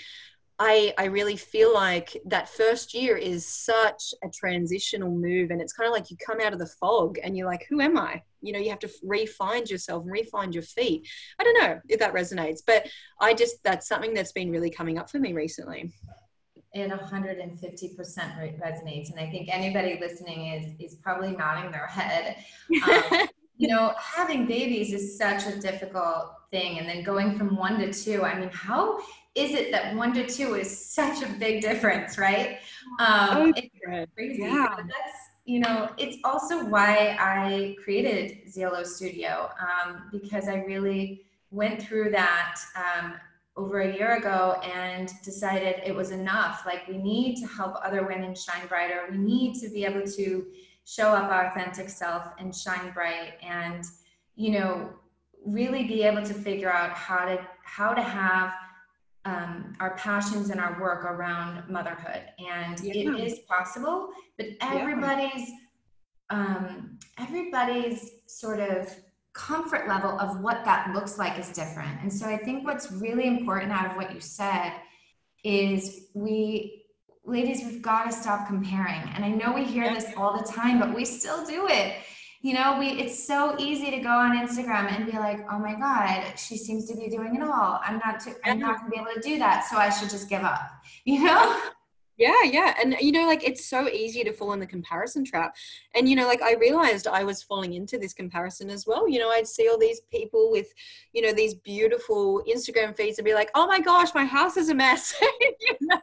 I, 0.66 0.94
I 0.98 1.06
really 1.06 1.36
feel 1.36 1.74
like 1.74 2.16
that 2.28 2.48
first 2.48 2.94
year 2.94 3.18
is 3.18 3.46
such 3.46 4.14
a 4.24 4.30
transitional 4.30 5.12
move 5.12 5.52
and 5.52 5.60
it's 5.60 5.74
kind 5.74 5.90
of 5.90 5.94
like 5.94 6.10
you 6.10 6.16
come 6.26 6.40
out 6.40 6.54
of 6.54 6.60
the 6.60 6.72
fog 6.80 7.20
and 7.22 7.38
you're 7.38 7.48
like 7.48 7.66
who 7.70 7.82
am 7.82 7.98
i? 7.98 8.24
You 8.40 8.54
know 8.54 8.60
you 8.60 8.70
have 8.70 8.80
to 8.80 8.90
re-find 9.04 9.70
yourself 9.70 10.04
and 10.04 10.12
re-find 10.12 10.54
your 10.54 10.64
feet. 10.64 11.06
I 11.38 11.44
don't 11.44 11.62
know 11.62 11.82
if 11.90 12.00
that 12.00 12.14
resonates 12.14 12.62
but 12.66 12.88
i 13.20 13.34
just 13.34 13.62
that's 13.64 13.90
something 13.90 14.14
that's 14.14 14.32
been 14.32 14.52
really 14.52 14.70
coming 14.70 14.98
up 14.98 15.10
for 15.10 15.20
me 15.20 15.34
recently. 15.34 15.92
It 16.74 16.90
150% 16.90 17.98
resonates 18.62 19.12
and 19.12 19.20
i 19.20 19.30
think 19.30 19.50
anybody 19.52 19.98
listening 20.00 20.48
is 20.54 20.66
is 20.80 20.96
probably 20.96 21.36
nodding 21.36 21.72
their 21.72 21.88
head. 21.88 22.38
Um, 22.88 23.28
you 23.58 23.68
know 23.68 23.94
having 23.98 24.48
babies 24.48 24.94
is 24.94 25.18
such 25.18 25.46
a 25.46 25.60
difficult 25.60 26.32
thing 26.54 26.80
and 26.80 26.88
then 26.88 27.04
going 27.04 27.38
from 27.38 27.58
one 27.58 27.76
to 27.80 27.92
two 27.92 28.24
i 28.24 28.40
mean 28.40 28.52
how 28.54 29.00
is 29.36 29.52
it 29.52 29.72
that 29.72 29.96
one 29.96 30.14
to 30.14 30.28
two 30.28 30.56
is 30.56 30.94
such 30.94 31.24
a 31.24 31.28
big 31.28 31.62
difference, 31.62 32.18
right? 32.18 32.60
Um, 33.00 33.30
oh, 33.32 33.54
it's 33.56 34.12
crazy. 34.16 34.44
Yeah. 34.44 34.76
that's, 34.78 35.18
you 35.46 35.60
know, 35.60 35.90
it's 35.98 36.18
also 36.24 36.66
why 36.66 37.18
I 37.20 37.76
created 37.84 38.52
Cielo 38.52 38.84
Studio 38.84 39.50
um, 39.60 40.10
because 40.12 40.48
I 40.48 40.58
really 40.58 41.26
went 41.50 41.82
through 41.82 42.12
that 42.12 42.60
um, 42.76 43.16
over 43.58 43.82
a 43.82 43.94
year 43.94 44.18
ago 44.18 44.60
and 44.64 45.12
decided 45.24 45.82
it 45.84 45.96
was 45.96 46.12
enough. 46.12 46.64
Like, 46.66 46.88
we 46.88 46.98
need 46.98 47.38
to 47.38 47.48
help 47.48 47.76
other 47.84 48.06
women 48.06 48.36
shine 48.36 48.68
brighter. 48.68 49.08
We 49.10 49.18
need 49.18 49.60
to 49.62 49.70
be 49.70 49.84
able 49.84 50.06
to 50.06 50.46
show 50.86 51.10
up 51.10 51.32
our 51.32 51.48
authentic 51.48 51.90
self 51.90 52.28
and 52.38 52.56
shine 52.56 52.92
bright 52.94 53.34
and, 53.42 53.84
you 54.36 54.60
know, 54.60 54.90
really 55.46 55.84
be 55.84 56.04
able 56.04 56.24
to 56.24 56.34
figure 56.34 56.72
out 56.72 56.92
how 56.92 57.26
to 57.26 57.46
how 57.64 57.94
to 57.94 58.02
have 58.02 58.54
um, 59.26 59.76
our 59.80 59.96
passions 59.96 60.50
and 60.50 60.60
our 60.60 60.80
work 60.82 61.06
around 61.06 61.70
motherhood. 61.70 62.24
And 62.40 62.80
yeah. 62.82 62.94
it 62.94 63.20
is 63.20 63.40
possible 63.40 64.10
but 64.38 64.48
everybody's 64.62 65.50
yeah. 65.50 66.38
um, 66.38 67.00
everybody's 67.20 68.12
sort 68.28 68.60
of 68.60 68.94
comfort 69.34 69.88
level 69.88 70.20
of 70.20 70.42
what 70.42 70.64
that 70.66 70.94
looks 70.94 71.18
like 71.18 71.40
is 71.40 71.50
different. 71.50 72.02
And 72.02 72.12
so 72.12 72.28
i 72.28 72.38
think 72.38 72.66
what's 72.66 72.92
really 72.92 73.28
important 73.28 73.72
out 73.72 73.92
of 73.92 73.98
what 73.98 74.14
you 74.14 74.20
said 74.20 74.74
is 75.44 76.08
we 76.14 76.82
ladies 77.26 77.62
we've 77.64 77.82
got 77.82 78.06
to 78.06 78.12
stop 78.12 78.48
comparing. 78.48 79.02
And 79.16 79.24
i 79.24 79.30
know 79.30 79.54
we 79.54 79.64
hear 79.64 79.94
this 79.94 80.06
all 80.18 80.38
the 80.38 80.46
time 80.46 80.80
but 80.80 80.94
we 80.94 81.06
still 81.06 81.46
do 81.46 81.68
it 81.68 81.96
you 82.44 82.54
know 82.54 82.78
we 82.78 82.90
it's 82.90 83.26
so 83.26 83.56
easy 83.58 83.90
to 83.90 84.00
go 84.00 84.10
on 84.10 84.38
instagram 84.38 84.92
and 84.92 85.06
be 85.06 85.18
like 85.18 85.40
oh 85.50 85.58
my 85.58 85.74
god 85.74 86.38
she 86.38 86.58
seems 86.58 86.86
to 86.86 86.96
be 86.96 87.08
doing 87.08 87.36
it 87.36 87.42
all. 87.42 87.80
I'm 87.84 88.00
not 88.06 88.20
too, 88.20 88.34
i'm 88.44 88.60
not 88.60 88.80
going 88.80 88.92
to 88.92 88.96
be 88.96 89.02
able 89.02 89.14
to 89.20 89.28
do 89.28 89.40
that 89.40 89.66
so 89.70 89.78
i 89.78 89.90
should 89.90 90.10
just 90.10 90.30
give 90.30 90.44
up. 90.44 90.70
You 91.06 91.24
know 91.24 91.62
yeah 92.18 92.44
yeah 92.44 92.76
and 92.80 92.96
you 93.00 93.12
know 93.12 93.26
like 93.26 93.44
it's 93.44 93.66
so 93.66 93.88
easy 93.90 94.24
to 94.24 94.32
fall 94.32 94.54
in 94.54 94.60
the 94.60 94.68
comparison 94.68 95.26
trap 95.26 95.56
and 95.96 96.08
you 96.08 96.16
know 96.16 96.28
like 96.28 96.42
i 96.42 96.54
realized 96.56 97.08
i 97.08 97.24
was 97.24 97.42
falling 97.42 97.74
into 97.74 97.98
this 97.98 98.14
comparison 98.14 98.70
as 98.70 98.86
well 98.86 99.08
you 99.08 99.20
know 99.20 99.30
i'd 99.32 99.48
see 99.48 99.68
all 99.68 99.78
these 99.78 100.02
people 100.12 100.52
with 100.52 100.68
you 101.14 101.22
know 101.22 101.34
these 101.34 101.56
beautiful 101.56 102.44
instagram 102.48 102.96
feeds 102.96 103.18
and 103.18 103.26
be 103.26 103.34
like 103.34 103.50
oh 103.56 103.66
my 103.66 103.80
gosh 103.80 104.14
my 104.14 104.26
house 104.26 104.58
is 104.58 104.70
a 104.70 104.76
mess 104.76 105.16
you 105.42 105.76
know 105.82 105.98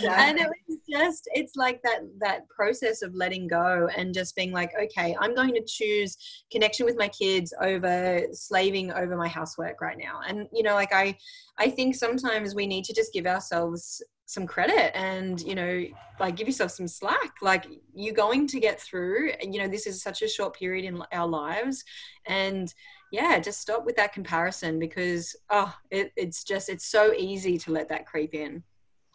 yeah. 0.00 0.28
and 0.28 0.38
it 0.38 0.48
was 0.68 0.78
just 0.88 1.28
it's 1.32 1.56
like 1.56 1.80
that 1.82 2.00
that 2.18 2.48
process 2.48 3.02
of 3.02 3.14
letting 3.14 3.48
go 3.48 3.88
and 3.96 4.12
just 4.12 4.36
being 4.36 4.52
like 4.52 4.72
okay 4.80 5.16
i'm 5.20 5.34
going 5.34 5.54
to 5.54 5.64
choose 5.66 6.44
connection 6.50 6.84
with 6.84 6.98
my 6.98 7.08
kids 7.08 7.54
over 7.62 8.20
slaving 8.32 8.92
over 8.92 9.16
my 9.16 9.28
housework 9.28 9.80
right 9.80 9.98
now 9.98 10.20
and 10.26 10.46
you 10.52 10.62
know 10.62 10.74
like 10.74 10.92
i 10.92 11.16
i 11.58 11.68
think 11.68 11.94
sometimes 11.94 12.54
we 12.54 12.66
need 12.66 12.84
to 12.84 12.92
just 12.92 13.12
give 13.12 13.26
ourselves 13.26 14.02
some 14.26 14.44
credit 14.44 14.94
and 14.96 15.40
you 15.42 15.54
know 15.54 15.84
like 16.18 16.36
give 16.36 16.48
yourself 16.48 16.72
some 16.72 16.88
slack. 16.88 17.36
Like 17.40 17.66
you're 17.94 18.14
going 18.14 18.46
to 18.48 18.60
get 18.60 18.80
through 18.80 19.30
and 19.40 19.54
you 19.54 19.62
know 19.62 19.68
this 19.68 19.86
is 19.86 20.02
such 20.02 20.20
a 20.22 20.28
short 20.28 20.54
period 20.54 20.84
in 20.84 21.02
our 21.12 21.26
lives. 21.26 21.84
And 22.26 22.72
yeah 23.12 23.38
just 23.38 23.60
stop 23.60 23.86
with 23.86 23.94
that 23.96 24.12
comparison 24.12 24.80
because 24.80 25.36
oh 25.48 25.72
it, 25.90 26.12
it's 26.16 26.42
just 26.42 26.68
it's 26.68 26.86
so 26.86 27.12
easy 27.14 27.56
to 27.58 27.72
let 27.72 27.88
that 27.88 28.04
creep 28.04 28.34
in. 28.34 28.62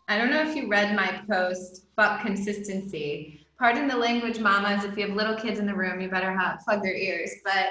I 0.08 0.18
don't 0.18 0.32
know 0.32 0.42
if 0.42 0.56
you 0.56 0.68
read 0.68 0.96
my 0.96 1.22
post 1.30 1.88
but 1.96 2.22
consistency. 2.22 3.46
Pardon 3.60 3.88
the 3.88 3.96
language 3.96 4.40
mamas. 4.40 4.84
If 4.84 4.98
you 4.98 5.08
have 5.08 5.16
little 5.16 5.36
kids 5.36 5.60
in 5.60 5.68
the 5.68 5.76
room 5.76 6.00
you 6.00 6.10
better 6.10 6.36
have 6.36 6.62
plug 6.62 6.82
their 6.82 6.96
ears. 6.96 7.32
But 7.44 7.68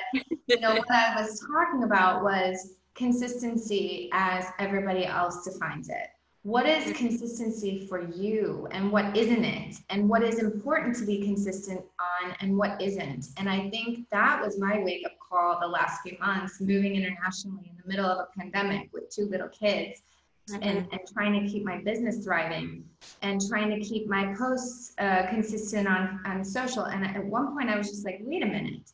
you 0.46 0.60
know 0.60 0.74
what 0.74 0.90
i 0.90 1.14
was 1.20 1.40
talking 1.40 1.84
about 1.84 2.22
was 2.22 2.76
consistency 2.94 4.10
as 4.12 4.46
everybody 4.58 5.06
else 5.06 5.44
defines 5.44 5.88
it 5.88 6.08
what 6.42 6.64
is 6.66 6.96
consistency 6.96 7.86
for 7.86 8.00
you 8.12 8.66
and 8.70 8.90
what 8.90 9.14
isn't 9.14 9.44
it? 9.44 9.76
And 9.90 10.08
what 10.08 10.22
is 10.22 10.38
important 10.38 10.96
to 10.96 11.04
be 11.04 11.20
consistent 11.20 11.82
on 12.22 12.34
and 12.40 12.56
what 12.56 12.80
isn't? 12.80 13.26
And 13.36 13.48
i 13.48 13.68
think 13.68 14.08
that 14.10 14.40
was 14.42 14.58
my 14.58 14.78
wake 14.78 15.04
up 15.04 15.12
call 15.18 15.60
the 15.60 15.66
last 15.66 16.00
few 16.02 16.16
months 16.18 16.60
moving 16.60 16.96
internationally 16.96 17.70
in 17.70 17.76
the 17.82 17.88
middle 17.88 18.06
of 18.06 18.18
a 18.18 18.38
pandemic 18.38 18.88
with 18.92 19.10
two 19.10 19.26
little 19.26 19.48
kids 19.48 20.02
mm-hmm. 20.50 20.62
and, 20.62 20.88
and 20.90 21.00
trying 21.12 21.44
to 21.44 21.50
keep 21.50 21.64
my 21.64 21.78
business 21.78 22.24
thriving 22.24 22.84
and 23.22 23.40
trying 23.46 23.70
to 23.70 23.80
keep 23.80 24.08
my 24.08 24.34
posts 24.34 24.92
uh, 24.98 25.26
consistent 25.28 25.86
on, 25.86 26.20
on 26.24 26.44
social. 26.44 26.84
And 26.84 27.04
at 27.04 27.24
one 27.24 27.52
point 27.52 27.68
i 27.68 27.76
was 27.76 27.90
just 27.90 28.04
like 28.04 28.20
wait 28.22 28.42
a 28.42 28.46
minute. 28.46 28.92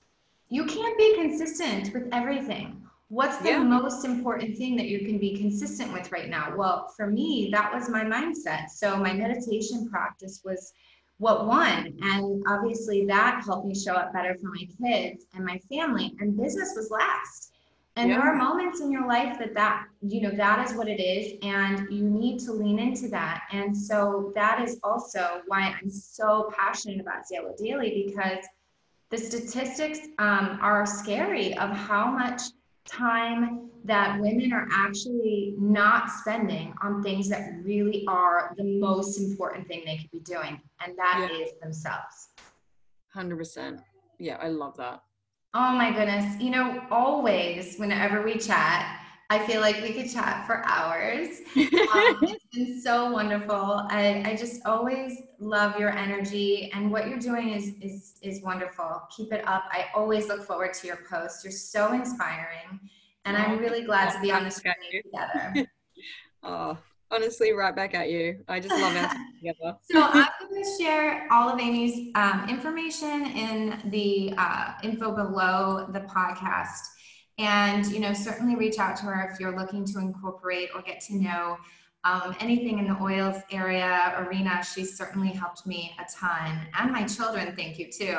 You 0.49 0.65
can't 0.67 0.97
be 0.97 1.15
consistent 1.17 1.93
with 1.93 2.09
everything 2.13 2.83
What's 3.09 3.37
the 3.39 3.51
yeah. 3.51 3.63
most 3.63 4.05
important 4.05 4.57
thing 4.57 4.75
that 4.77 4.87
you 4.87 5.07
can 5.07 5.19
be 5.19 5.37
consistent 5.37 5.93
with 5.93 6.11
right 6.11 6.29
now? 6.29 6.55
Well, 6.57 6.93
for 6.97 7.07
me, 7.07 7.51
that 7.53 7.73
was 7.73 7.89
my 7.89 8.03
mindset. 8.03 8.69
So 8.71 8.97
my 8.97 9.13
meditation 9.13 9.89
practice 9.89 10.43
was 10.45 10.73
what 11.19 11.47
won. 11.47 11.97
And 12.03 12.43
obviously 12.49 13.07
that 13.07 13.43
helped 13.45 13.67
me 13.67 13.75
show 13.75 13.95
up 13.95 14.13
better 14.13 14.35
for 14.35 14.49
my 14.49 14.67
kids 14.83 15.27
and 15.35 15.45
my 15.45 15.59
family. 15.71 16.15
And 16.19 16.37
business 16.37 16.75
was 16.77 16.91
last. 16.91 17.53
And 17.95 18.11
yeah. 18.11 18.17
there 18.17 18.27
are 18.27 18.35
moments 18.35 18.81
in 18.81 18.93
your 18.93 19.07
life 19.07 19.39
that 19.39 19.55
that, 19.55 19.87
you 20.03 20.21
know, 20.21 20.33
that 20.33 20.69
is 20.69 20.77
what 20.77 20.89
it 20.89 21.01
is. 21.01 21.39
And 21.43 21.87
you 21.91 22.03
need 22.03 22.41
to 22.41 22.53
lean 22.53 22.79
into 22.79 23.09
that. 23.09 23.45
And 23.53 23.75
so 23.75 24.33
that 24.35 24.61
is 24.61 24.79
also 24.83 25.41
why 25.47 25.75
I'm 25.81 25.89
so 25.89 26.53
passionate 26.59 27.01
about 27.01 27.27
Cielo 27.27 27.55
Daily 27.57 28.05
because 28.07 28.45
the 29.11 29.17
statistics 29.17 30.01
um, 30.19 30.59
are 30.61 30.85
scary 30.85 31.57
of 31.57 31.71
how 31.71 32.11
much 32.11 32.43
time 32.87 33.71
that 33.85 34.21
women 34.21 34.53
are 34.53 34.69
actually 34.73 35.55
not 35.59 36.11
spending 36.11 36.75
on 36.83 37.03
things 37.03 37.29
that 37.29 37.53
really 37.63 38.05
are 38.09 38.55
the 38.57 38.79
most 38.81 39.21
important 39.21 39.69
thing 39.69 39.83
they 39.85 39.97
could 39.99 40.11
be 40.11 40.21
doing, 40.21 40.61
and 40.85 40.97
that 40.97 41.29
yeah. 41.31 41.39
is 41.39 41.51
themselves. 41.61 42.29
100%. 43.15 43.81
Yeah, 44.19 44.39
I 44.41 44.49
love 44.49 44.77
that. 44.77 45.03
Oh 45.55 45.73
my 45.73 45.93
goodness. 45.93 46.41
You 46.41 46.51
know, 46.51 46.83
always, 46.91 47.77
whenever 47.77 48.23
we 48.23 48.37
chat, 48.39 49.01
I 49.29 49.45
feel 49.45 49.61
like 49.61 49.83
we 49.83 49.93
could 49.93 50.11
chat 50.11 50.47
for 50.47 50.65
hours. 50.67 51.41
Um, 51.95 52.19
it's 52.23 52.45
been 52.53 52.81
so 52.81 53.11
wonderful. 53.11 53.87
I, 53.89 54.23
I 54.27 54.37
just 54.37 54.67
always 54.67 55.23
love 55.39 55.79
your 55.79 55.91
energy 55.91 56.71
and 56.75 56.91
what 56.91 57.09
you're 57.09 57.19
doing 57.19 57.51
is, 57.51 57.75
is, 57.81 58.15
is 58.23 58.43
wonderful. 58.43 59.03
Keep 59.17 59.33
it 59.33 59.47
up. 59.47 59.65
I 59.71 59.87
always 59.95 60.27
look 60.29 60.43
forward 60.43 60.75
to 60.75 60.87
your 60.87 60.99
posts. 61.09 61.45
You're 61.45 61.53
so 61.53 61.93
inspiring. 61.93 62.81
And 63.25 63.37
I'm 63.37 63.59
really 63.59 63.83
glad 63.83 64.13
to 64.13 64.21
be 64.21 64.33
on 64.33 64.45
this 64.45 64.61
journey 64.61 65.03
together. 65.03 65.69
oh, 66.43 66.77
honestly, 67.11 67.53
right 67.53 67.75
back 67.75 67.95
at 67.95 68.11
you. 68.11 68.45
I 68.49 68.61
just 68.61 68.75
love 68.75 68.95
time 68.95 69.27
together. 69.39 69.77
so 69.91 70.03
I'm 70.03 70.29
going 70.51 70.63
to 70.63 70.83
share 70.83 71.27
all 71.31 71.49
of 71.49 71.61
Amy's 71.61 72.11
um, 72.15 72.49
information 72.49 73.27
in 73.27 73.91
the 73.91 74.35
uh, 74.37 74.73
info 74.83 75.15
below 75.15 75.87
the 75.93 76.01
podcast. 76.01 76.89
And, 77.39 77.87
you 77.87 78.01
know, 78.01 78.13
certainly 78.13 78.57
reach 78.57 78.79
out 78.79 78.97
to 78.97 79.03
her 79.05 79.31
if 79.31 79.39
you're 79.39 79.57
looking 79.57 79.85
to 79.87 79.99
incorporate 79.99 80.71
or 80.75 80.83
get 80.83 81.01
to 81.03 81.17
know 81.17 81.59
um, 82.05 82.35
anything 82.41 82.79
in 82.79 82.87
the 82.87 82.97
oils 83.01 83.37
area 83.51 84.15
arena. 84.27 84.65
She's 84.65 84.97
certainly 84.97 85.29
helped 85.29 85.67
me 85.67 85.95
a 85.99 86.05
ton 86.11 86.67
and 86.79 86.93
my 86.93 87.05
children. 87.05 87.55
Thank 87.57 87.79
you 87.79 87.91
too. 87.91 88.19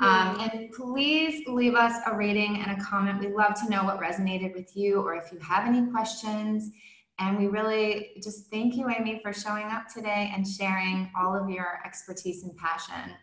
Um, 0.00 0.40
and 0.40 0.72
please 0.72 1.46
leave 1.46 1.74
us 1.74 1.94
a 2.06 2.16
rating 2.16 2.62
and 2.62 2.80
a 2.80 2.82
comment. 2.82 3.20
We 3.20 3.28
love 3.28 3.54
to 3.60 3.68
know 3.68 3.84
what 3.84 4.00
resonated 4.00 4.54
with 4.54 4.74
you 4.74 5.00
or 5.00 5.14
if 5.14 5.30
you 5.30 5.38
have 5.40 5.68
any 5.68 5.90
questions. 5.90 6.70
And 7.18 7.38
we 7.38 7.48
really 7.48 8.12
just 8.22 8.46
thank 8.46 8.76
you, 8.76 8.88
Amy, 8.88 9.20
for 9.22 9.34
showing 9.34 9.66
up 9.66 9.88
today 9.94 10.32
and 10.34 10.48
sharing 10.48 11.10
all 11.14 11.36
of 11.36 11.50
your 11.50 11.80
expertise 11.84 12.44
and 12.44 12.56
passion. 12.56 13.14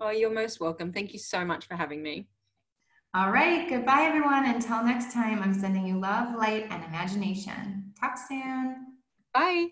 Oh, 0.00 0.08
you're 0.08 0.30
most 0.30 0.58
welcome. 0.58 0.90
Thank 0.90 1.12
you 1.12 1.18
so 1.18 1.44
much 1.44 1.66
for 1.66 1.74
having 1.74 2.02
me. 2.02 2.28
All 3.16 3.30
right. 3.30 3.66
Goodbye, 3.66 4.02
everyone. 4.02 4.44
Until 4.44 4.84
next 4.84 5.10
time, 5.10 5.42
I'm 5.42 5.54
sending 5.54 5.86
you 5.86 5.98
love, 5.98 6.36
light, 6.36 6.66
and 6.68 6.84
imagination. 6.84 7.94
Talk 7.98 8.18
soon. 8.18 8.98
Bye. 9.32 9.68